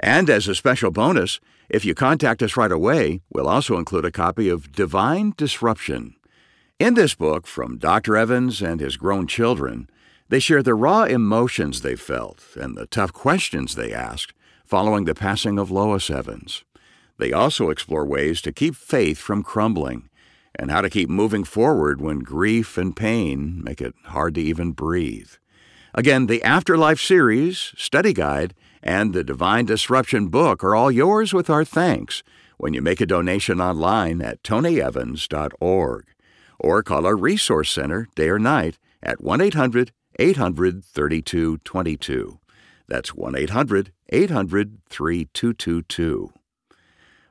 And 0.01 0.31
as 0.31 0.49
a 0.49 0.55
special 0.55 0.91
bonus, 0.91 1.41
if 1.69 1.85
you 1.85 1.95
contact 1.95 2.43
us 2.43 2.57
right 2.57 2.73
away, 2.73 3.21
we'll 3.31 3.49
also 3.49 3.77
include 3.77 4.05
a 4.05 4.13
copy 4.13 4.49
of 4.49 4.73
Divine 4.73 5.35
Disruption. 5.37 6.15
In 6.79 6.95
this 6.95 7.15
book, 7.15 7.47
from 7.47 7.79
Dr. 7.79 8.17
Evans 8.17 8.63
and 8.63 8.81
his 8.81 8.97
grown 8.97 9.27
children, 9.27 9.91
they 10.29 10.39
share 10.39 10.63
the 10.63 10.75
raw 10.75 11.05
emotions 11.05 11.81
they 11.81 11.97
felt 11.97 12.45
and 12.57 12.77
the 12.77 12.87
tough 12.87 13.13
questions 13.13 13.75
they 13.75 13.93
asked 13.93 14.35
following 14.65 15.05
the 15.05 15.15
passing 15.15 15.59
of 15.59 15.71
Lois 15.71 16.11
Evans. 16.11 16.65
They 17.19 17.33
also 17.33 17.71
explore 17.71 18.05
ways 18.05 18.41
to 18.43 18.53
keep 18.53 18.77
faith 18.77 19.19
from 19.19 19.43
crumbling 19.43 20.09
and 20.55 20.71
how 20.71 20.81
to 20.81 20.91
keep 20.91 21.09
moving 21.09 21.45
forward 21.45 22.01
when 22.01 22.21
grief 22.21 22.77
and 22.77 22.95
pain 22.95 23.63
make 23.65 23.81
it 23.81 23.95
hard 24.05 24.35
to 24.35 24.41
even 24.41 24.73
breathe. 24.73 25.31
Again, 25.95 26.27
the 26.27 26.43
Afterlife 26.43 27.01
series, 27.01 27.73
study 27.77 28.13
guide, 28.13 28.55
and 28.83 29.13
the 29.13 29.25
Divine 29.25 29.65
Disruption 29.65 30.29
book 30.29 30.63
are 30.63 30.75
all 30.75 30.91
yours 30.91 31.33
with 31.33 31.49
our 31.49 31.65
thanks 31.65 32.23
when 32.59 32.75
you 32.75 32.83
make 32.83 33.01
a 33.01 33.07
donation 33.07 33.61
online 33.61 34.21
at 34.21 34.43
tonyevans.org 34.43 36.07
or 36.61 36.83
call 36.83 37.07
our 37.07 37.17
resource 37.17 37.71
center 37.71 38.09
day 38.15 38.29
or 38.29 38.39
night 38.39 38.79
at 39.03 39.21
1 39.21 39.41
800 39.41 39.93
800 40.19 40.85
3222. 40.85 42.39
That's 42.89 43.15
1 43.15 43.37
800 43.37 43.93
800 44.09 44.79
3222. 44.89 46.33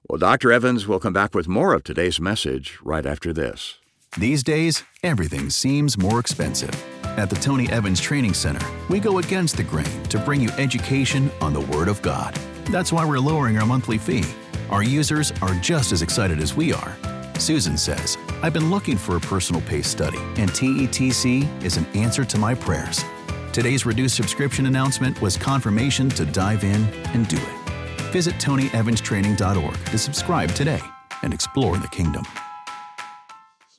Well, 0.10 0.20
Dr. 0.20 0.52
Evans 0.54 0.88
will 0.88 1.00
come 1.00 1.12
back 1.12 1.36
with 1.36 1.50
more 1.50 1.74
of 1.74 1.84
today's 1.84 2.20
message 2.20 2.78
right 2.82 3.06
after 3.06 3.34
this. 3.34 3.80
These 4.18 4.42
days, 4.42 4.84
everything 5.04 5.50
seems 5.50 5.98
more 5.98 6.20
expensive. 6.20 6.74
At 7.04 7.30
the 7.30 7.36
Tony 7.36 7.70
Evans 7.70 8.00
Training 8.00 8.34
Center, 8.34 8.66
we 8.90 9.00
go 9.00 9.18
against 9.18 9.58
the 9.58 9.64
grain 9.64 10.04
to 10.04 10.18
bring 10.20 10.40
you 10.40 10.50
education 10.52 11.30
on 11.42 11.54
the 11.54 11.60
Word 11.62 11.90
of 11.90 12.02
God. 12.02 12.34
That's 12.72 12.94
why 12.94 13.04
we're 13.04 13.20
lowering 13.20 13.58
our 13.58 13.66
monthly 13.66 13.98
fee. 13.98 14.24
Our 14.70 14.84
users 14.84 15.32
are 15.42 15.54
just 15.56 15.92
as 15.92 16.02
excited 16.02 16.40
as 16.40 16.56
we 16.56 16.72
are. 16.72 16.98
Susan 17.38 17.78
says, 17.78 18.18
I've 18.44 18.54
been 18.54 18.70
looking 18.70 18.98
for 18.98 19.18
a 19.18 19.20
personal 19.20 19.62
pace 19.64 19.88
study, 19.88 20.20
and 20.38 20.52
TETC 20.52 21.64
is 21.64 21.78
an 21.78 21.88
answer 21.96 22.24
to 22.24 22.38
my 22.38 22.54
prayers. 22.54 23.04
Today's 23.52 23.84
reduced 23.84 24.16
subscription 24.16 24.68
announcement 24.68 25.20
was 25.24 25.36
confirmation 25.36 26.08
to 26.10 26.24
dive 26.24 26.64
in 26.64 26.84
and 27.16 27.28
do 27.28 27.38
it. 27.38 27.72
Visit 28.12 28.36
TonyEvansTraining.org 28.36 29.86
to 29.86 29.98
subscribe 29.98 30.52
today 30.52 30.80
and 31.24 31.34
explore 31.34 31.78
the 31.78 31.88
kingdom. 31.88 32.24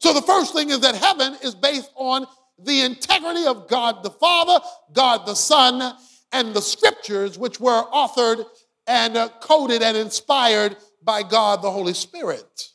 So, 0.00 0.12
the 0.12 0.22
first 0.22 0.54
thing 0.54 0.70
is 0.70 0.80
that 0.80 0.96
heaven 0.96 1.36
is 1.44 1.54
based 1.54 1.92
on 1.94 2.26
the 2.58 2.80
integrity 2.80 3.46
of 3.46 3.68
God 3.68 4.02
the 4.02 4.10
Father, 4.10 4.58
God 4.92 5.24
the 5.24 5.36
Son, 5.36 5.94
and 6.32 6.52
the 6.52 6.62
scriptures, 6.62 7.38
which 7.38 7.60
were 7.60 7.84
authored 7.92 8.44
and 8.88 9.14
coded 9.40 9.82
and 9.82 9.96
inspired 9.96 10.76
by 11.00 11.22
God 11.22 11.62
the 11.62 11.70
Holy 11.70 11.94
Spirit. 11.94 12.70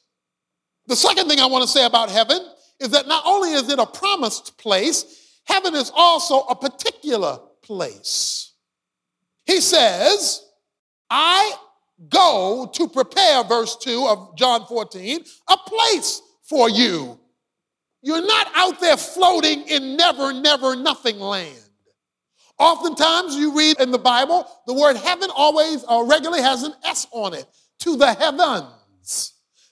The 0.88 0.96
second 0.96 1.30
thing 1.30 1.40
I 1.40 1.46
want 1.46 1.64
to 1.64 1.68
say 1.68 1.86
about 1.86 2.10
heaven 2.10 2.40
is 2.80 2.90
that 2.90 3.08
not 3.08 3.24
only 3.26 3.52
is 3.52 3.70
it 3.70 3.80
a 3.80 3.86
promised 3.86 4.58
place, 4.58 5.40
heaven 5.46 5.76
is 5.76 5.92
also 5.96 6.42
a 6.42 6.56
particular 6.56 7.40
place. 7.62 8.54
He 9.46 9.62
says, 9.62 10.46
I 11.10 11.54
go 12.10 12.70
to 12.74 12.88
prepare, 12.88 13.44
verse 13.44 13.78
2 13.78 14.08
of 14.08 14.38
John 14.38 14.66
14, 14.66 15.24
a 15.50 15.58
place 15.58 16.22
for 16.42 16.70
you. 16.70 17.20
You're 18.02 18.26
not 18.26 18.52
out 18.56 18.82
there 18.82 18.98
floating 18.98 19.68
in 19.68 19.96
never, 19.96 20.34
never, 20.34 20.76
nothing 20.76 21.20
land. 21.20 21.58
Oftentimes, 22.60 23.36
you 23.36 23.58
read 23.58 23.80
in 23.80 23.92
the 23.92 23.98
Bible, 23.98 24.46
the 24.68 24.74
word 24.74 24.98
heaven 24.98 25.30
always 25.34 25.84
or 25.86 26.06
regularly 26.06 26.42
has 26.42 26.64
an 26.64 26.74
S 26.86 27.08
on 27.12 27.34
it, 27.34 27.46
to 27.80 27.96
the 27.96 28.14
heavens. 28.14 28.66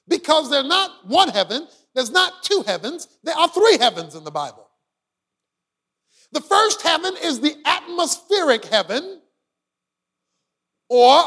Because 0.08 0.50
there's 0.50 0.68
not 0.68 1.08
one 1.08 1.30
heaven, 1.30 1.68
there's 1.94 2.12
not 2.12 2.44
two 2.44 2.64
heavens, 2.66 3.08
there 3.24 3.38
are 3.38 3.50
three 3.50 3.78
heavens 3.78 4.16
in 4.16 4.24
the 4.24 4.32
Bible. 4.32 4.68
The 6.32 6.42
first 6.42 6.82
heaven 6.82 7.14
is 7.22 7.40
the 7.40 7.56
atmospheric 7.66 8.66
heaven, 8.66 9.22
or 10.90 11.24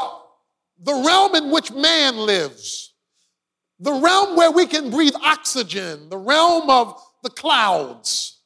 the 0.83 1.03
realm 1.05 1.35
in 1.35 1.51
which 1.51 1.71
man 1.71 2.17
lives, 2.17 2.93
the 3.79 3.93
realm 3.93 4.35
where 4.35 4.51
we 4.51 4.65
can 4.65 4.89
breathe 4.89 5.15
oxygen, 5.23 6.09
the 6.09 6.17
realm 6.17 6.69
of 6.69 6.99
the 7.23 7.29
clouds. 7.29 8.41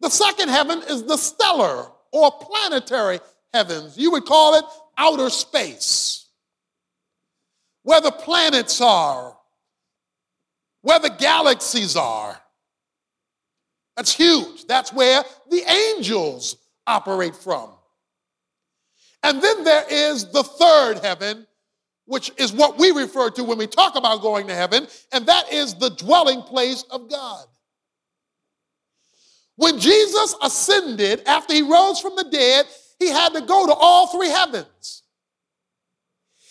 The 0.00 0.10
second 0.10 0.48
heaven 0.48 0.82
is 0.88 1.04
the 1.04 1.16
stellar 1.16 1.88
or 2.12 2.30
planetary 2.32 3.20
heavens. 3.52 3.98
You 3.98 4.10
would 4.12 4.24
call 4.24 4.54
it 4.54 4.64
outer 4.96 5.30
space, 5.30 6.27
where 7.88 8.02
the 8.02 8.12
planets 8.12 8.82
are, 8.82 9.34
where 10.82 10.98
the 10.98 11.08
galaxies 11.08 11.96
are. 11.96 12.38
That's 13.96 14.14
huge. 14.14 14.66
That's 14.66 14.92
where 14.92 15.24
the 15.50 15.62
angels 15.96 16.58
operate 16.86 17.34
from. 17.34 17.70
And 19.22 19.40
then 19.40 19.64
there 19.64 19.86
is 19.90 20.30
the 20.30 20.42
third 20.42 20.98
heaven, 20.98 21.46
which 22.04 22.30
is 22.36 22.52
what 22.52 22.76
we 22.76 22.90
refer 22.90 23.30
to 23.30 23.42
when 23.42 23.56
we 23.56 23.66
talk 23.66 23.96
about 23.96 24.20
going 24.20 24.48
to 24.48 24.54
heaven, 24.54 24.86
and 25.10 25.24
that 25.24 25.50
is 25.50 25.72
the 25.72 25.88
dwelling 25.88 26.42
place 26.42 26.84
of 26.90 27.08
God. 27.08 27.46
When 29.56 29.78
Jesus 29.78 30.34
ascended 30.42 31.22
after 31.24 31.54
he 31.54 31.62
rose 31.62 32.00
from 32.00 32.16
the 32.16 32.24
dead, 32.24 32.66
he 32.98 33.08
had 33.08 33.32
to 33.32 33.40
go 33.40 33.66
to 33.66 33.72
all 33.72 34.08
three 34.08 34.28
heavens. 34.28 35.04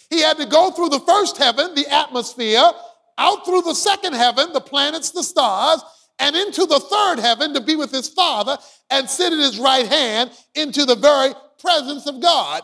He 0.10 0.22
had 0.22 0.38
to 0.38 0.46
go 0.46 0.72
through 0.72 0.90
the 0.90 1.00
first 1.02 1.38
heaven, 1.38 1.76
the 1.76 1.88
atmosphere, 1.94 2.72
out 3.18 3.46
through 3.46 3.64
the 3.64 3.74
second 3.74 4.14
heaven, 4.14 4.54
the 4.54 4.62
planets, 4.62 5.12
the 5.12 5.24
stars, 5.24 5.82
and 6.20 6.36
into 6.36 6.66
the 6.66 6.80
third 6.80 7.20
heaven 7.20 7.54
to 7.54 7.62
be 7.62 7.76
with 7.76 7.92
his 7.92 8.10
Father 8.10 8.58
and 8.90 9.10
sit 9.10 9.34
at 9.34 9.40
his 9.40 9.60
right 9.60 9.88
hand 9.88 10.32
into 10.56 10.86
the 10.86 10.96
very 10.96 11.34
presence 11.60 12.08
of 12.08 12.22
God. 12.22 12.64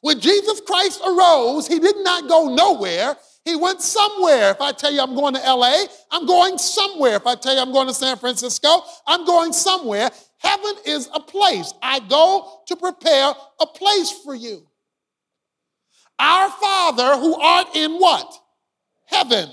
When 0.00 0.20
Jesus 0.20 0.60
Christ 0.60 1.00
arose, 1.04 1.66
he 1.66 1.78
did 1.78 1.96
not 1.98 2.28
go 2.28 2.54
nowhere. 2.54 3.16
He 3.44 3.56
went 3.56 3.80
somewhere. 3.80 4.50
If 4.50 4.60
I 4.60 4.72
tell 4.72 4.92
you 4.92 5.00
I'm 5.00 5.14
going 5.14 5.34
to 5.34 5.40
LA, 5.40 5.86
I'm 6.10 6.26
going 6.26 6.58
somewhere. 6.58 7.16
If 7.16 7.26
I 7.26 7.34
tell 7.34 7.54
you 7.54 7.60
I'm 7.60 7.72
going 7.72 7.88
to 7.88 7.94
San 7.94 8.16
Francisco, 8.16 8.82
I'm 9.06 9.24
going 9.24 9.52
somewhere. 9.52 10.10
Heaven 10.38 10.74
is 10.84 11.08
a 11.14 11.20
place. 11.20 11.72
I 11.82 12.00
go 12.00 12.60
to 12.66 12.76
prepare 12.76 13.32
a 13.60 13.66
place 13.66 14.12
for 14.24 14.34
you. 14.34 14.66
Our 16.18 16.50
Father 16.50 17.16
who 17.16 17.34
art 17.40 17.68
in 17.74 17.92
what? 17.98 18.32
Heaven. 19.06 19.48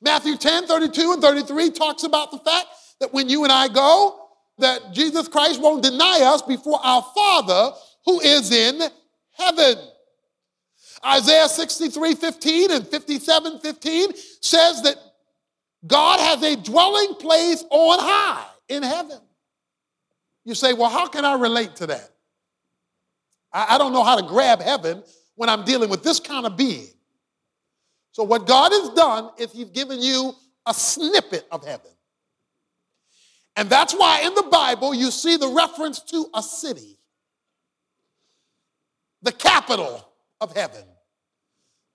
Matthew 0.00 0.36
10, 0.36 0.66
32 0.66 1.12
and 1.12 1.22
33 1.22 1.70
talks 1.70 2.04
about 2.04 2.30
the 2.30 2.38
fact 2.38 2.66
that 3.00 3.12
when 3.12 3.28
you 3.28 3.44
and 3.44 3.52
I 3.52 3.68
go, 3.68 4.28
that 4.58 4.92
Jesus 4.92 5.28
Christ 5.28 5.60
won't 5.60 5.82
deny 5.82 6.20
us 6.22 6.42
before 6.42 6.78
our 6.82 7.02
Father 7.14 7.76
who 8.04 8.20
is 8.20 8.52
in 8.52 8.80
heaven. 9.32 9.76
Isaiah 11.04 11.48
63 11.48 12.14
15 12.16 12.70
and 12.72 12.86
57 12.86 13.60
15 13.60 14.08
says 14.40 14.82
that 14.82 14.96
God 15.86 16.18
has 16.18 16.42
a 16.42 16.56
dwelling 16.56 17.14
place 17.14 17.64
on 17.70 17.98
high 18.00 18.46
in 18.68 18.82
heaven. 18.82 19.18
You 20.44 20.54
say, 20.54 20.72
well, 20.72 20.90
how 20.90 21.06
can 21.06 21.24
I 21.24 21.34
relate 21.34 21.76
to 21.76 21.86
that? 21.88 22.10
I, 23.52 23.76
I 23.76 23.78
don't 23.78 23.92
know 23.92 24.02
how 24.02 24.16
to 24.16 24.26
grab 24.26 24.60
heaven 24.60 25.04
when 25.38 25.48
I'm 25.48 25.64
dealing 25.64 25.88
with 25.88 26.02
this 26.02 26.18
kind 26.18 26.44
of 26.44 26.56
being. 26.56 26.88
So, 28.10 28.24
what 28.24 28.46
God 28.46 28.72
has 28.72 28.90
done 28.90 29.30
is 29.38 29.52
He's 29.52 29.70
given 29.70 30.02
you 30.02 30.32
a 30.66 30.74
snippet 30.74 31.46
of 31.52 31.64
heaven. 31.64 31.92
And 33.54 33.70
that's 33.70 33.94
why 33.94 34.22
in 34.22 34.34
the 34.34 34.48
Bible 34.50 34.92
you 34.92 35.12
see 35.12 35.36
the 35.36 35.48
reference 35.48 36.00
to 36.00 36.26
a 36.34 36.42
city, 36.42 36.98
the 39.22 39.30
capital 39.30 40.08
of 40.40 40.56
heaven, 40.56 40.82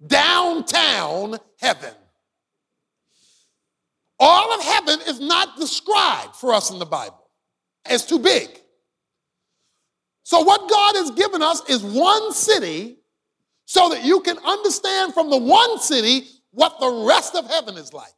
downtown 0.07 1.38
heaven. 1.59 1.93
All 4.19 4.53
of 4.53 4.63
heaven 4.63 5.00
is 5.05 5.19
not 5.19 5.57
described 5.57 6.38
for 6.38 6.53
us 6.53 6.71
in 6.71 6.79
the 6.79 6.85
Bible, 6.85 7.27
it's 7.89 8.05
too 8.05 8.19
big. 8.19 8.47
So, 10.23 10.43
what 10.43 10.69
God 10.69 10.95
has 10.95 11.12
given 11.12 11.41
us 11.41 11.62
is 11.69 11.83
one 11.83 12.31
city 12.31 13.00
so 13.65 13.89
that 13.89 14.03
you 14.03 14.22
can 14.22 14.38
understand 14.39 15.13
from 15.13 15.29
the 15.29 15.38
one 15.38 15.79
city 15.79 16.27
what 16.51 16.79
the 16.79 17.05
rest 17.08 17.36
of 17.36 17.50
heaven 17.50 17.75
is 17.77 17.93
like. 17.93 18.12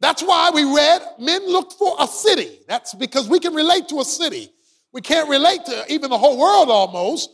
That's 0.00 0.22
why 0.22 0.50
we 0.54 0.64
read 0.64 1.02
men 1.18 1.46
looked 1.46 1.74
for 1.74 1.94
a 1.98 2.06
city. 2.06 2.60
That's 2.66 2.94
because 2.94 3.28
we 3.28 3.38
can 3.38 3.54
relate 3.54 3.88
to 3.88 4.00
a 4.00 4.04
city. 4.04 4.50
We 4.92 5.02
can't 5.02 5.28
relate 5.28 5.64
to 5.66 5.84
even 5.92 6.10
the 6.10 6.18
whole 6.18 6.38
world 6.38 6.70
almost. 6.70 7.30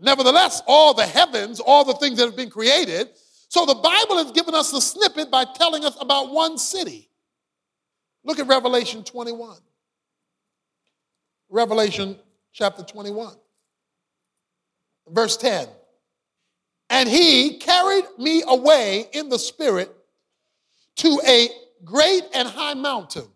Nevertheless, 0.00 0.62
all 0.66 0.94
the 0.94 1.06
heavens, 1.06 1.60
all 1.60 1.84
the 1.84 1.94
things 1.94 2.18
that 2.18 2.26
have 2.26 2.36
been 2.36 2.50
created. 2.50 3.08
So 3.48 3.64
the 3.66 3.74
Bible 3.74 4.16
has 4.18 4.32
given 4.32 4.54
us 4.54 4.72
a 4.72 4.80
snippet 4.80 5.30
by 5.30 5.44
telling 5.54 5.84
us 5.84 5.96
about 6.00 6.30
one 6.30 6.58
city. 6.58 7.08
Look 8.24 8.38
at 8.38 8.46
Revelation 8.46 9.02
21. 9.04 9.58
Revelation 11.48 12.18
chapter 12.52 12.82
21, 12.82 13.34
verse 15.12 15.36
10. 15.36 15.68
And 16.90 17.08
he 17.08 17.58
carried 17.58 18.04
me 18.18 18.42
away 18.46 19.06
in 19.12 19.28
the 19.28 19.38
spirit 19.38 19.94
to 20.96 21.20
a 21.26 21.48
great 21.84 22.24
and 22.34 22.46
high 22.48 22.74
mountain 22.74 23.26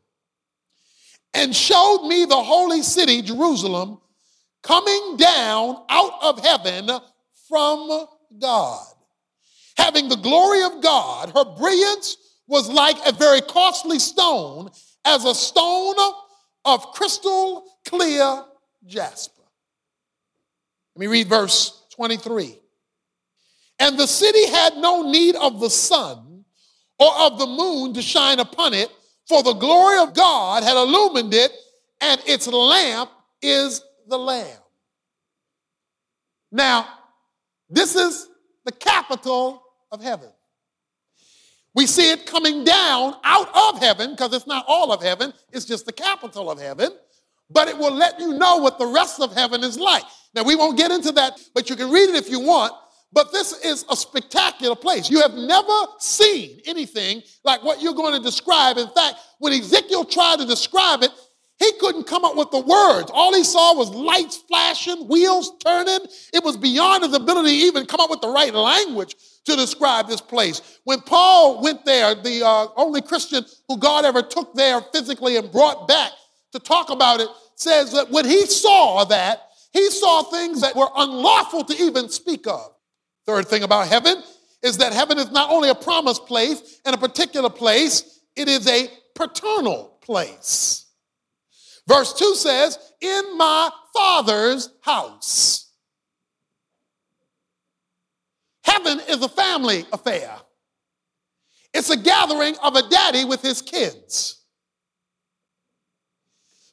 and 1.37 1.55
showed 1.55 2.07
me 2.07 2.25
the 2.25 2.43
holy 2.43 2.83
city, 2.83 3.23
Jerusalem, 3.23 4.01
coming 4.63 5.17
down 5.17 5.77
out 5.89 6.13
of 6.23 6.45
heaven 6.45 6.91
from 7.49 8.07
God. 8.41 8.87
Having 9.77 10.09
the 10.09 10.17
glory 10.17 10.63
of 10.63 10.83
God, 10.83 11.31
her 11.35 11.45
brilliance 11.57 12.17
was 12.49 12.69
like 12.69 12.97
a 13.07 13.13
very 13.13 13.43
costly 13.43 13.99
stone, 13.99 14.71
as 15.05 15.25
a 15.25 15.35
stone 15.35 15.95
of 16.65 16.93
crystal 16.93 17.67
clear 17.85 18.45
jasper. 18.87 19.36
Let 20.97 21.01
me 21.01 21.07
read 21.09 21.29
verse 21.29 21.85
23. 21.91 22.59
And 23.81 23.99
the 23.99 24.07
city 24.07 24.47
had 24.47 24.79
no 24.79 25.03
need 25.03 25.37
of 25.37 25.61
the 25.61 25.69
sun 25.69 26.47
or 26.99 27.13
of 27.19 27.39
the 27.39 27.47
moon 27.47 27.93
to 27.93 28.01
shine 28.01 28.39
upon 28.39 28.73
it, 28.73 28.91
for 29.29 29.43
the 29.43 29.53
glory 29.53 29.99
of 29.99 30.15
God 30.15 30.63
had 30.63 30.75
illumined 30.75 31.35
it, 31.35 31.53
and 32.01 32.19
its 32.27 32.47
lamp 32.47 33.11
is 33.43 33.83
the 34.09 34.17
Lamb. 34.17 34.59
Now, 36.51 36.89
this 37.69 37.95
is 37.95 38.29
the 38.65 38.73
capital 38.73 39.63
of 39.93 40.03
heaven. 40.03 40.31
We 41.75 41.87
see 41.87 42.11
it 42.11 42.25
coming 42.25 42.65
down 42.65 43.17
out 43.23 43.51
of 43.55 43.83
heaven 43.83 44.13
because 44.13 44.33
it's 44.33 44.47
not 44.47 44.65
all 44.67 44.95
of 44.95 45.03
heaven, 45.03 45.35
it's 45.53 45.67
just 45.67 45.85
the 45.85 45.93
capital 45.93 46.51
of 46.51 46.59
heaven. 46.59 46.89
But 47.51 47.69
it 47.69 47.79
will 47.79 47.95
let 47.95 48.19
you 48.19 48.35
know 48.35 48.59
what 48.59 48.79
the 48.79 48.87
rest 48.87 49.21
of 49.21 49.33
heaven 49.33 49.63
is 49.63 49.79
like. 49.79 50.05
Now, 50.35 50.43
we 50.43 50.57
won't 50.57 50.77
get 50.77 50.91
into 50.91 51.13
that, 51.13 51.41
but 51.55 51.71
you 51.71 51.77
can 51.77 51.91
read 51.91 52.09
it 52.11 52.17
if 52.17 52.29
you 52.29 52.41
want. 52.41 52.73
But 53.13 53.33
this 53.33 53.53
is 53.65 53.85
a 53.89 53.97
spectacular 53.97 54.77
place. 54.77 55.09
You 55.09 55.23
have 55.23 55.33
never 55.35 55.87
seen 55.99 56.61
anything 56.67 57.23
like 57.45 57.63
what 57.63 57.81
you're 57.81 57.95
going 57.95 58.15
to 58.15 58.21
describe. 58.21 58.77
In 58.77 58.89
fact, 58.89 59.17
when 59.39 59.53
Ezekiel 59.53 60.05
tried 60.05 60.41
to 60.41 60.47
describe 60.47 61.03
it, 61.03 61.11
he 61.59 61.73
couldn't 61.81 62.07
come 62.07 62.25
up 62.25 62.37
with 62.37 62.51
the 62.51 62.61
words. 62.61 63.11
All 63.15 63.33
he 63.33 63.43
saw 63.43 63.75
was 63.75 63.89
lights 63.89 64.37
flashing, 64.37 65.09
wheels 65.09 65.53
turning. 65.65 66.01
It 66.35 66.45
was 66.45 66.57
beyond 66.59 67.05
his 67.05 67.15
ability 67.15 67.51
to 67.51 67.67
even 67.67 67.87
come 67.87 68.01
up 68.01 68.11
with 68.11 68.21
the 68.21 68.29
right 68.29 68.53
language 68.53 69.15
to 69.47 69.57
describe 69.57 70.07
this 70.07 70.21
place. 70.21 70.81
When 70.85 71.01
Paul 71.01 71.63
went 71.63 71.87
there, 71.87 72.15
the 72.15 72.45
uh, 72.45 72.67
only 72.77 73.01
Christian 73.01 73.47
who 73.69 73.79
God 73.79 74.05
ever 74.05 74.21
took 74.21 74.53
there 74.55 74.83
physically 74.93 75.37
and 75.37 75.51
brought 75.51 75.89
back 75.89 76.13
to 76.57 76.65
talk 76.65 76.91
about 76.91 77.21
it, 77.21 77.29
says 77.55 77.93
that 77.93 78.11
when 78.11 78.25
he 78.25 78.47
saw 78.47 79.05
that, 79.05 79.51
he 79.73 79.91
saw 79.91 80.23
things 80.23 80.63
that 80.63 80.75
were 80.75 80.89
unlawful 80.97 81.65
to 81.65 81.75
even 81.83 82.09
speak 82.09 82.47
of. 82.47 82.73
Third 83.27 83.47
thing 83.47 83.63
about 83.63 83.89
heaven 83.89 84.23
is 84.63 84.79
that 84.79 84.93
heaven 84.93 85.19
is 85.19 85.31
not 85.31 85.51
only 85.51 85.69
a 85.69 85.75
promised 85.75 86.27
place 86.27 86.81
and 86.85 86.95
a 86.95 86.99
particular 86.99 87.51
place, 87.51 88.21
it 88.35 88.49
is 88.49 88.67
a 88.67 88.89
paternal 89.15 89.99
place. 90.01 90.87
Verse 91.87 92.13
2 92.15 92.35
says, 92.35 92.79
In 93.01 93.37
my 93.37 93.71
father's 93.95 94.71
house. 94.81 95.71
Heaven 98.65 99.01
is 99.09 99.23
a 99.23 99.29
family 99.29 99.85
affair. 99.93 100.35
It's 101.73 101.91
a 101.91 101.97
gathering 101.97 102.57
of 102.63 102.75
a 102.75 102.89
daddy 102.89 103.25
with 103.25 103.43
his 103.43 103.61
kids. 103.61 104.46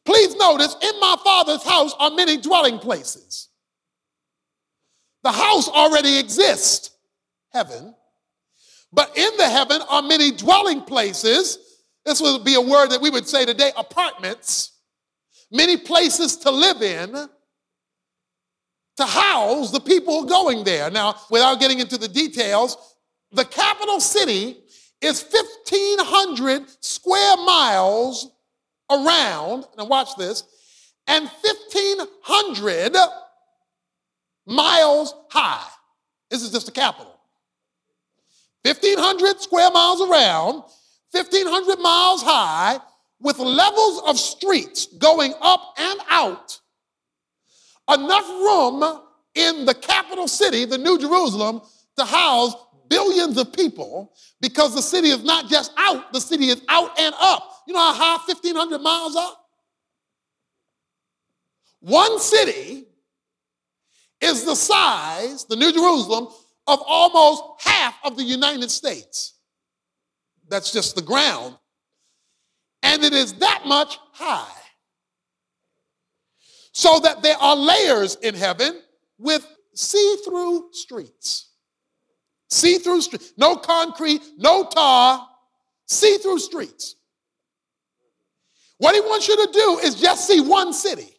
Please 0.05 0.35
notice, 0.35 0.75
in 0.81 0.99
my 0.99 1.15
father's 1.23 1.63
house 1.63 1.93
are 1.99 2.11
many 2.11 2.37
dwelling 2.37 2.79
places. 2.79 3.49
The 5.23 5.31
house 5.31 5.69
already 5.69 6.19
exists, 6.19 6.91
heaven. 7.51 7.95
But 8.91 9.17
in 9.17 9.29
the 9.37 9.49
heaven 9.49 9.81
are 9.89 10.01
many 10.01 10.31
dwelling 10.31 10.81
places. 10.81 11.57
This 12.05 12.21
would 12.21 12.43
be 12.43 12.55
a 12.55 12.61
word 12.61 12.89
that 12.89 13.01
we 13.01 13.09
would 13.09 13.27
say 13.27 13.45
today 13.45 13.71
apartments 13.77 14.73
many 15.51 15.77
places 15.77 16.35
to 16.37 16.51
live 16.51 16.81
in 16.81 17.29
to 18.97 19.05
house 19.05 19.71
the 19.71 19.79
people 19.79 20.25
going 20.25 20.63
there. 20.63 20.91
Now, 20.91 21.15
without 21.31 21.59
getting 21.59 21.79
into 21.79 21.97
the 21.97 22.07
details, 22.07 22.95
the 23.31 23.45
capital 23.45 23.99
city 23.99 24.57
is 25.01 25.23
1,500 25.23 26.63
square 26.83 27.37
miles 27.37 28.32
around. 28.93 29.65
Now, 29.77 29.85
watch 29.85 30.15
this, 30.17 30.43
and 31.07 31.25
1,500 31.25 32.95
miles 34.45 35.13
high. 35.29 35.67
This 36.29 36.43
is 36.43 36.51
just 36.51 36.65
the 36.65 36.71
capital. 36.71 37.19
1,500 38.63 39.41
square 39.41 39.71
miles 39.71 40.01
around, 40.01 40.63
1,500 41.11 41.79
miles 41.79 42.23
high, 42.23 42.79
with 43.19 43.39
levels 43.39 44.01
of 44.05 44.17
streets 44.17 44.87
going 44.97 45.33
up 45.41 45.73
and 45.77 45.99
out, 46.09 46.59
enough 47.93 48.27
room 48.27 49.01
in 49.35 49.65
the 49.65 49.73
capital 49.73 50.27
city, 50.27 50.65
the 50.65 50.77
New 50.77 50.99
Jerusalem, 50.99 51.61
to 51.97 52.05
house 52.05 52.53
billions 52.89 53.37
of 53.37 53.51
people 53.53 54.13
because 54.41 54.75
the 54.75 54.81
city 54.81 55.09
is 55.09 55.23
not 55.23 55.49
just 55.49 55.71
out, 55.77 56.11
the 56.13 56.21
city 56.21 56.47
is 56.47 56.61
out 56.67 56.99
and 56.99 57.13
up. 57.19 57.52
You 57.67 57.73
know 57.73 57.79
how 57.79 57.93
high 57.93 58.25
1,500 58.27 58.79
miles 58.79 59.15
are? 59.15 59.35
One 61.79 62.19
city 62.19 62.85
is 64.21 64.45
the 64.45 64.55
size, 64.55 65.45
the 65.45 65.55
New 65.55 65.71
Jerusalem, 65.71 66.27
of 66.67 66.79
almost 66.87 67.43
half 67.59 67.95
of 68.05 68.15
the 68.15 68.23
United 68.23 68.71
States. 68.71 69.33
That's 70.49 70.71
just 70.71 70.95
the 70.95 71.01
ground 71.01 71.57
and 72.83 73.03
it 73.03 73.13
is 73.13 73.33
that 73.35 73.63
much 73.65 73.97
high. 74.11 74.45
So 76.73 76.99
that 76.99 77.23
there 77.23 77.37
are 77.37 77.55
layers 77.55 78.15
in 78.15 78.35
heaven 78.35 78.81
with 79.17 79.47
see 79.73 80.17
through 80.25 80.69
streets. 80.73 81.49
See 82.49 82.77
through 82.77 83.01
streets. 83.01 83.33
No 83.37 83.55
concrete, 83.55 84.21
no 84.37 84.65
tar, 84.65 85.27
see 85.87 86.17
through 86.17 86.39
streets. 86.39 86.95
What 88.83 88.95
he 88.95 88.99
wants 88.99 89.29
you 89.29 89.37
to 89.37 89.49
do 89.53 89.79
is 89.81 89.95
just 89.95 90.27
see 90.27 90.41
one 90.41 90.73
city 90.73 91.15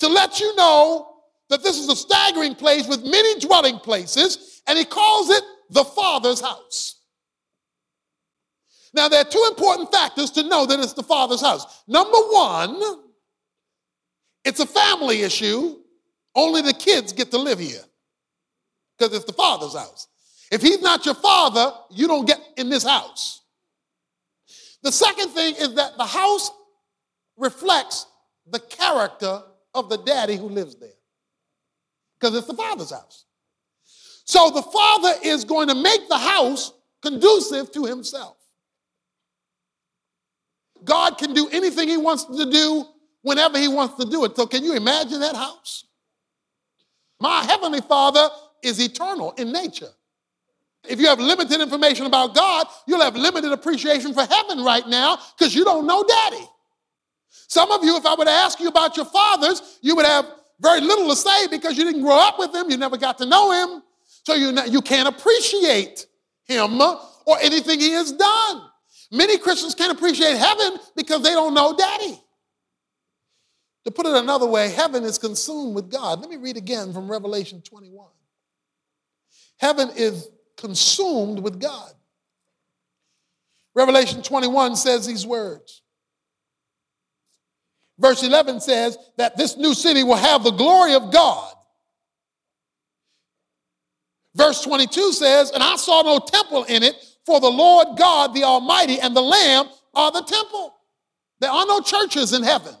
to 0.00 0.08
let 0.08 0.38
you 0.38 0.54
know 0.54 1.14
that 1.48 1.62
this 1.62 1.78
is 1.78 1.88
a 1.88 1.96
staggering 1.96 2.54
place 2.54 2.86
with 2.86 3.02
many 3.02 3.40
dwelling 3.40 3.78
places, 3.78 4.60
and 4.66 4.76
he 4.78 4.84
calls 4.84 5.30
it 5.30 5.42
the 5.70 5.82
Father's 5.82 6.42
house. 6.42 7.00
Now, 8.92 9.08
there 9.08 9.22
are 9.22 9.30
two 9.30 9.46
important 9.48 9.90
factors 9.90 10.30
to 10.32 10.42
know 10.42 10.66
that 10.66 10.78
it's 10.78 10.92
the 10.92 11.02
Father's 11.02 11.40
house. 11.40 11.82
Number 11.88 12.18
one, 12.18 12.78
it's 14.44 14.60
a 14.60 14.66
family 14.66 15.22
issue 15.22 15.78
Only 16.34 16.62
the 16.62 16.74
kids 16.74 17.12
get 17.14 17.30
to 17.30 17.38
live 17.38 17.58
here 17.58 17.84
because 18.98 19.14
it's 19.14 19.24
the 19.24 19.32
father's 19.32 19.74
house. 19.74 20.08
If 20.50 20.62
he's 20.62 20.82
not 20.82 21.04
your 21.06 21.14
father, 21.14 21.72
you 21.90 22.06
don't 22.06 22.26
get 22.26 22.40
in 22.56 22.68
this 22.68 22.84
house. 22.84 23.41
The 24.82 24.92
second 24.92 25.30
thing 25.30 25.54
is 25.56 25.74
that 25.74 25.96
the 25.96 26.04
house 26.04 26.50
reflects 27.36 28.06
the 28.50 28.58
character 28.58 29.42
of 29.74 29.88
the 29.88 29.98
daddy 29.98 30.36
who 30.36 30.48
lives 30.48 30.74
there 30.76 30.90
because 32.18 32.36
it's 32.36 32.46
the 32.46 32.54
father's 32.54 32.90
house. 32.90 33.24
So 34.24 34.50
the 34.50 34.62
father 34.62 35.12
is 35.24 35.44
going 35.44 35.68
to 35.68 35.74
make 35.74 36.08
the 36.08 36.18
house 36.18 36.72
conducive 37.02 37.72
to 37.72 37.84
himself. 37.84 38.36
God 40.84 41.18
can 41.18 41.32
do 41.32 41.48
anything 41.50 41.88
he 41.88 41.96
wants 41.96 42.24
to 42.24 42.50
do 42.50 42.84
whenever 43.22 43.58
he 43.58 43.68
wants 43.68 44.02
to 44.02 44.10
do 44.10 44.24
it. 44.24 44.36
So 44.36 44.46
can 44.46 44.64
you 44.64 44.74
imagine 44.74 45.20
that 45.20 45.36
house? 45.36 45.84
My 47.20 47.44
heavenly 47.44 47.80
father 47.80 48.28
is 48.62 48.80
eternal 48.80 49.32
in 49.32 49.52
nature. 49.52 49.90
If 50.88 50.98
you 51.00 51.06
have 51.06 51.20
limited 51.20 51.60
information 51.60 52.06
about 52.06 52.34
God, 52.34 52.66
you'll 52.86 53.02
have 53.02 53.14
limited 53.14 53.52
appreciation 53.52 54.14
for 54.14 54.24
heaven 54.24 54.64
right 54.64 54.86
now 54.86 55.18
because 55.38 55.54
you 55.54 55.64
don't 55.64 55.86
know 55.86 56.04
daddy. 56.04 56.44
Some 57.48 57.70
of 57.70 57.84
you, 57.84 57.96
if 57.96 58.04
I 58.04 58.14
were 58.14 58.24
to 58.24 58.30
ask 58.30 58.58
you 58.60 58.68
about 58.68 58.96
your 58.96 59.06
fathers, 59.06 59.78
you 59.80 59.94
would 59.94 60.06
have 60.06 60.26
very 60.60 60.80
little 60.80 61.08
to 61.08 61.16
say 61.16 61.46
because 61.48 61.76
you 61.76 61.84
didn't 61.84 62.02
grow 62.02 62.18
up 62.18 62.38
with 62.38 62.54
him, 62.54 62.70
you 62.70 62.76
never 62.76 62.96
got 62.96 63.18
to 63.18 63.26
know 63.26 63.52
him, 63.52 63.82
so 64.24 64.34
you, 64.34 64.56
you 64.68 64.80
can't 64.80 65.08
appreciate 65.08 66.06
him 66.44 66.80
or 66.80 67.38
anything 67.40 67.78
he 67.78 67.90
has 67.90 68.12
done. 68.12 68.62
Many 69.10 69.38
Christians 69.38 69.74
can't 69.74 69.92
appreciate 69.92 70.36
heaven 70.36 70.78
because 70.96 71.22
they 71.22 71.30
don't 71.30 71.54
know 71.54 71.76
daddy. 71.76 72.18
To 73.84 73.90
put 73.90 74.06
it 74.06 74.14
another 74.14 74.46
way, 74.46 74.70
heaven 74.70 75.04
is 75.04 75.18
consumed 75.18 75.74
with 75.74 75.90
God. 75.90 76.20
Let 76.20 76.30
me 76.30 76.36
read 76.36 76.56
again 76.56 76.92
from 76.92 77.10
Revelation 77.10 77.62
21. 77.62 78.06
Heaven 79.58 79.90
is 79.96 80.28
consumed 80.62 81.40
with 81.40 81.60
God. 81.60 81.92
Revelation 83.74 84.22
21 84.22 84.76
says 84.76 85.06
these 85.06 85.26
words. 85.26 85.82
Verse 87.98 88.22
11 88.22 88.60
says 88.60 88.96
that 89.16 89.36
this 89.36 89.56
new 89.56 89.74
city 89.74 90.04
will 90.04 90.16
have 90.16 90.44
the 90.44 90.52
glory 90.52 90.94
of 90.94 91.12
God. 91.12 91.52
Verse 94.36 94.62
22 94.62 95.12
says, 95.12 95.50
And 95.50 95.62
I 95.62 95.74
saw 95.76 96.02
no 96.02 96.20
temple 96.20 96.64
in 96.64 96.84
it, 96.84 96.94
for 97.26 97.40
the 97.40 97.50
Lord 97.50 97.98
God, 97.98 98.32
the 98.32 98.44
Almighty, 98.44 99.00
and 99.00 99.16
the 99.16 99.20
Lamb 99.20 99.66
are 99.94 100.12
the 100.12 100.22
temple. 100.22 100.74
There 101.40 101.50
are 101.50 101.66
no 101.66 101.80
churches 101.80 102.32
in 102.32 102.44
heaven 102.44 102.74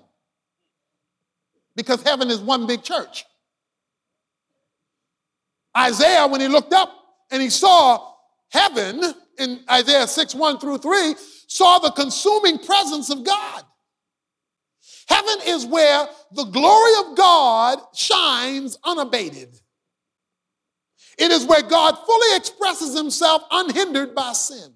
because 1.74 2.00
heaven 2.02 2.30
is 2.30 2.38
one 2.38 2.66
big 2.68 2.84
church. 2.84 3.24
Isaiah, 5.76 6.28
when 6.28 6.40
he 6.40 6.48
looked 6.48 6.72
up 6.72 7.01
and 7.32 7.42
he 7.42 7.50
saw 7.50 8.12
heaven 8.50 9.02
in 9.38 9.60
Isaiah 9.68 10.06
6 10.06 10.34
1 10.34 10.60
through 10.60 10.78
3, 10.78 11.14
saw 11.48 11.78
the 11.78 11.90
consuming 11.90 12.58
presence 12.58 13.10
of 13.10 13.24
God. 13.24 13.64
Heaven 15.08 15.38
is 15.46 15.66
where 15.66 16.06
the 16.32 16.44
glory 16.44 16.92
of 17.00 17.16
God 17.16 17.78
shines 17.94 18.78
unabated. 18.84 19.58
It 21.18 21.30
is 21.30 21.46
where 21.46 21.62
God 21.62 21.96
fully 22.06 22.36
expresses 22.36 22.96
himself 22.96 23.42
unhindered 23.50 24.14
by 24.14 24.32
sin. 24.32 24.74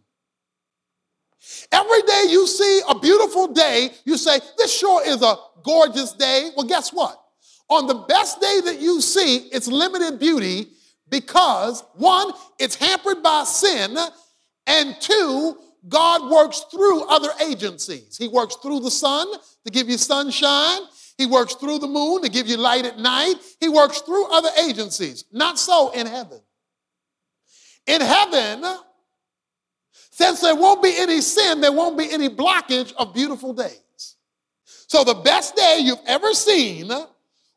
Every 1.71 2.03
day 2.03 2.25
you 2.31 2.47
see 2.47 2.83
a 2.89 2.99
beautiful 2.99 3.49
day, 3.49 3.91
you 4.05 4.17
say, 4.17 4.41
This 4.59 4.77
sure 4.77 5.07
is 5.07 5.23
a 5.23 5.37
gorgeous 5.63 6.13
day. 6.13 6.51
Well, 6.57 6.67
guess 6.67 6.93
what? 6.93 7.23
On 7.69 7.87
the 7.87 7.95
best 7.95 8.41
day 8.41 8.61
that 8.65 8.81
you 8.81 9.01
see, 9.01 9.49
it's 9.53 9.69
limited 9.69 10.19
beauty 10.19 10.69
because 11.09 11.85
one, 11.95 12.33
it's 12.59 12.75
hampered 12.75 13.23
by 13.23 13.45
sin, 13.45 13.97
and 14.67 14.97
two, 15.01 15.57
God 15.89 16.31
works 16.31 16.65
through 16.71 17.05
other 17.05 17.31
agencies. 17.47 18.17
He 18.17 18.29
works 18.29 18.57
through 18.57 18.81
the 18.81 18.91
sun 18.91 19.29
to 19.65 19.71
give 19.71 19.89
you 19.89 19.99
sunshine. 19.99 20.81
He 21.17 21.27
works 21.27 21.55
through 21.55 21.79
the 21.79 21.87
moon 21.87 22.23
to 22.23 22.29
give 22.29 22.47
you 22.47 22.57
light 22.57 22.85
at 22.85 22.99
night. 22.99 23.35
He 23.61 23.69
works 23.69 24.01
through 24.01 24.27
other 24.33 24.51
agencies. 24.65 25.25
Not 25.33 25.59
so 25.59 25.91
in 25.93 26.07
heaven. 26.07 26.41
In 27.87 28.01
heaven, 28.01 28.65
since 30.11 30.41
there 30.41 30.57
won't 30.57 30.83
be 30.83 30.95
any 30.97 31.21
sin, 31.21 31.61
there 31.61 31.73
won't 31.73 31.97
be 31.97 32.11
any 32.11 32.29
blockage 32.29 32.93
of 32.95 33.15
beautiful 33.15 33.53
days. 33.53 34.17
So 34.89 35.05
the 35.05 35.15
best 35.15 35.57
day 35.57 35.81
you've 35.83 35.99
ever 36.07 36.33
seen 36.35 36.91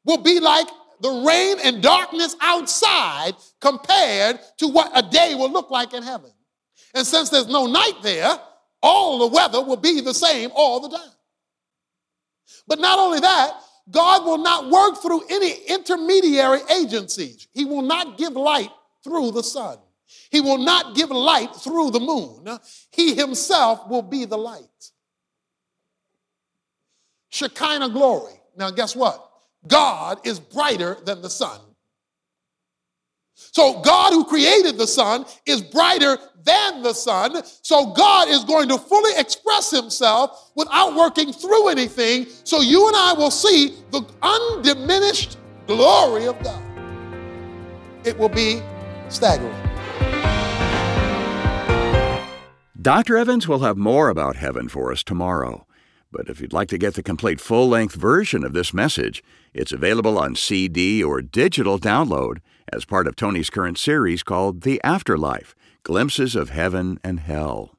will 0.05 0.17
be 0.17 0.39
like 0.39 0.67
the 1.01 1.23
rain 1.25 1.57
and 1.63 1.81
darkness 1.81 2.35
outside 2.41 3.33
compared 3.61 4.39
to 4.57 4.67
what 4.67 4.91
a 4.95 5.01
day 5.09 5.35
will 5.35 5.51
look 5.51 5.71
like 5.71 5.93
in 5.93 6.03
heaven. 6.03 6.31
And 6.93 7.05
since 7.05 7.29
there's 7.29 7.47
no 7.47 7.67
night 7.67 8.01
there, 8.01 8.37
all 8.81 9.19
the 9.19 9.27
weather 9.27 9.61
will 9.61 9.77
be 9.77 10.01
the 10.01 10.13
same 10.13 10.51
all 10.53 10.79
the 10.79 10.95
time. 10.97 11.11
But 12.67 12.79
not 12.79 12.99
only 12.99 13.19
that, 13.19 13.53
God 13.91 14.25
will 14.25 14.37
not 14.37 14.69
work 14.69 15.01
through 15.01 15.23
any 15.29 15.53
intermediary 15.67 16.59
agencies. 16.71 17.47
He 17.51 17.65
will 17.65 17.81
not 17.81 18.17
give 18.17 18.33
light 18.33 18.71
through 19.03 19.31
the 19.31 19.43
sun. 19.43 19.77
He 20.31 20.41
will 20.41 20.57
not 20.57 20.95
give 20.95 21.09
light 21.09 21.55
through 21.55 21.91
the 21.91 21.99
moon. 21.99 22.59
He 22.91 23.15
himself 23.15 23.87
will 23.89 24.01
be 24.01 24.25
the 24.25 24.37
light. 24.37 24.91
Shekinah 27.29 27.89
glory. 27.89 28.33
Now, 28.55 28.71
guess 28.71 28.95
what? 28.95 29.28
God 29.67 30.19
is 30.25 30.39
brighter 30.39 30.97
than 31.05 31.21
the 31.21 31.29
sun. 31.29 31.59
So, 33.35 33.81
God 33.81 34.11
who 34.11 34.25
created 34.25 34.77
the 34.77 34.85
sun 34.85 35.25
is 35.45 35.61
brighter 35.61 36.17
than 36.43 36.83
the 36.83 36.93
sun. 36.93 37.41
So, 37.61 37.93
God 37.93 38.27
is 38.27 38.43
going 38.43 38.67
to 38.67 38.77
fully 38.77 39.11
express 39.17 39.71
himself 39.71 40.51
without 40.55 40.95
working 40.95 41.31
through 41.31 41.69
anything. 41.69 42.27
So, 42.43 42.59
you 42.61 42.87
and 42.87 42.95
I 42.97 43.13
will 43.13 43.31
see 43.31 43.75
the 43.91 44.05
undiminished 44.21 45.37
glory 45.67 46.25
of 46.25 46.41
God. 46.43 46.61
It 48.03 48.17
will 48.17 48.29
be 48.29 48.61
staggering. 49.07 49.55
Dr. 52.81 53.17
Evans 53.17 53.47
will 53.47 53.59
have 53.59 53.77
more 53.77 54.09
about 54.09 54.35
heaven 54.35 54.67
for 54.69 54.91
us 54.91 55.03
tomorrow. 55.03 55.65
But 56.11 56.27
if 56.27 56.41
you'd 56.41 56.53
like 56.53 56.69
to 56.69 56.77
get 56.77 56.95
the 56.95 57.03
complete 57.03 57.39
full 57.39 57.69
length 57.69 57.93
version 57.93 58.43
of 58.43 58.53
this 58.53 58.73
message, 58.73 59.23
it's 59.53 59.71
available 59.71 60.17
on 60.17 60.35
CD 60.35 61.03
or 61.03 61.21
digital 61.21 61.77
download 61.77 62.39
as 62.73 62.85
part 62.85 63.07
of 63.07 63.15
Tony's 63.15 63.51
current 63.51 63.77
series 63.77 64.23
called 64.23 64.61
The 64.61 64.81
Afterlife 64.83 65.53
Glimpses 65.83 66.35
of 66.35 66.49
Heaven 66.49 66.99
and 67.03 67.19
Hell. 67.19 67.75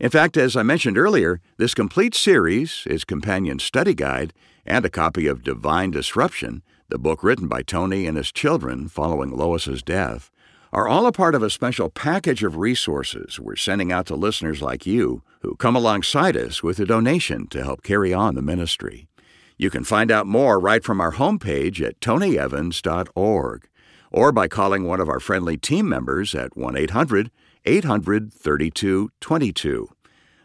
In 0.00 0.10
fact, 0.10 0.36
as 0.36 0.56
I 0.56 0.62
mentioned 0.62 0.98
earlier, 0.98 1.40
this 1.56 1.74
complete 1.74 2.14
series, 2.14 2.82
its 2.86 3.04
companion 3.04 3.58
study 3.58 3.94
guide, 3.94 4.32
and 4.66 4.84
a 4.84 4.90
copy 4.90 5.26
of 5.26 5.42
Divine 5.42 5.92
Disruption, 5.92 6.62
the 6.88 6.98
book 6.98 7.22
written 7.22 7.48
by 7.48 7.62
Tony 7.62 8.06
and 8.06 8.16
his 8.16 8.32
children 8.32 8.88
following 8.88 9.30
Lois's 9.30 9.82
death, 9.82 10.30
are 10.72 10.88
all 10.88 11.06
a 11.06 11.12
part 11.12 11.34
of 11.34 11.42
a 11.42 11.50
special 11.50 11.88
package 11.88 12.42
of 12.42 12.56
resources 12.56 13.40
we're 13.40 13.56
sending 13.56 13.90
out 13.90 14.06
to 14.06 14.14
listeners 14.14 14.60
like 14.60 14.86
you 14.86 15.22
who 15.40 15.54
come 15.56 15.76
alongside 15.76 16.36
us 16.36 16.62
with 16.62 16.78
a 16.78 16.84
donation 16.84 17.46
to 17.48 17.62
help 17.62 17.82
carry 17.82 18.12
on 18.12 18.34
the 18.34 18.42
ministry. 18.42 19.08
You 19.56 19.70
can 19.70 19.84
find 19.84 20.10
out 20.10 20.26
more 20.26 20.60
right 20.60 20.84
from 20.84 21.00
our 21.00 21.12
homepage 21.12 21.84
at 21.84 22.00
tonyevans.org 22.00 23.68
or 24.10 24.32
by 24.32 24.48
calling 24.48 24.84
one 24.84 25.00
of 25.00 25.08
our 25.08 25.20
friendly 25.20 25.56
team 25.56 25.88
members 25.88 26.34
at 26.34 26.56
1 26.56 26.76
800 26.76 27.30
800 27.64 28.32
3222. 28.32 29.88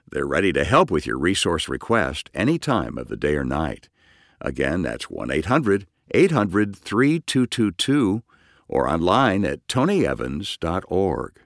They're 0.09 0.25
ready 0.25 0.53
to 0.53 0.63
help 0.63 0.91
with 0.91 1.05
your 1.05 1.17
resource 1.17 1.67
request 1.67 2.29
any 2.33 2.57
time 2.59 2.97
of 2.97 3.07
the 3.07 3.17
day 3.17 3.35
or 3.35 3.43
night. 3.43 3.89
Again, 4.41 4.81
that's 4.81 5.09
1 5.09 5.31
800 5.31 5.87
800 6.11 6.75
3222 6.75 8.23
or 8.73 8.89
online 8.89 9.45
at 9.45 9.65
tonyevans.org. 9.67 11.39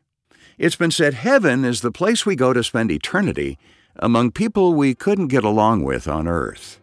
It's 0.57 0.75
been 0.77 0.91
said 0.91 1.13
heaven 1.13 1.65
is 1.65 1.81
the 1.81 1.91
place 1.91 2.25
we 2.25 2.37
go 2.37 2.53
to 2.53 2.63
spend 2.63 2.89
eternity 2.89 3.59
among 3.97 4.31
people 4.31 4.73
we 4.73 4.95
couldn't 4.95 5.27
get 5.27 5.43
along 5.43 5.83
with 5.83 6.07
on 6.07 6.25
earth. 6.25 6.79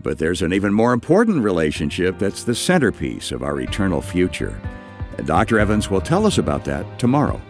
But 0.00 0.18
there's 0.18 0.42
an 0.42 0.52
even 0.52 0.72
more 0.72 0.92
important 0.92 1.42
relationship 1.42 2.20
that's 2.20 2.44
the 2.44 2.54
centerpiece 2.54 3.32
of 3.32 3.42
our 3.42 3.60
eternal 3.60 4.00
future. 4.00 4.60
And 5.18 5.26
Dr. 5.26 5.58
Evans 5.58 5.90
will 5.90 6.00
tell 6.00 6.24
us 6.24 6.38
about 6.38 6.64
that 6.66 6.98
tomorrow. 6.98 7.40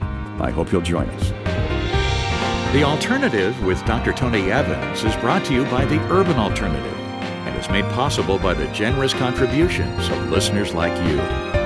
I 0.41 0.51
hope 0.51 0.73
you'll 0.73 0.81
join 0.81 1.09
us. 1.11 1.29
The 2.73 2.85
Alternative 2.85 3.55
with 3.65 3.85
Dr. 3.85 4.15
Tony 4.15 4.51
Evans 4.51 5.05
is 5.05 5.15
brought 5.17 5.45
to 5.45 5.55
you 5.55 5.65
by 5.67 5.85
the 5.85 6.01
Urban 6.11 6.37
Alternative 6.37 6.99
and 7.47 7.57
is 7.57 7.69
made 7.69 7.85
possible 7.93 8.39
by 8.39 8.55
the 8.55 8.67
generous 8.69 9.13
contributions 9.13 10.09
of 10.09 10.31
listeners 10.31 10.73
like 10.73 10.97
you. 11.07 11.64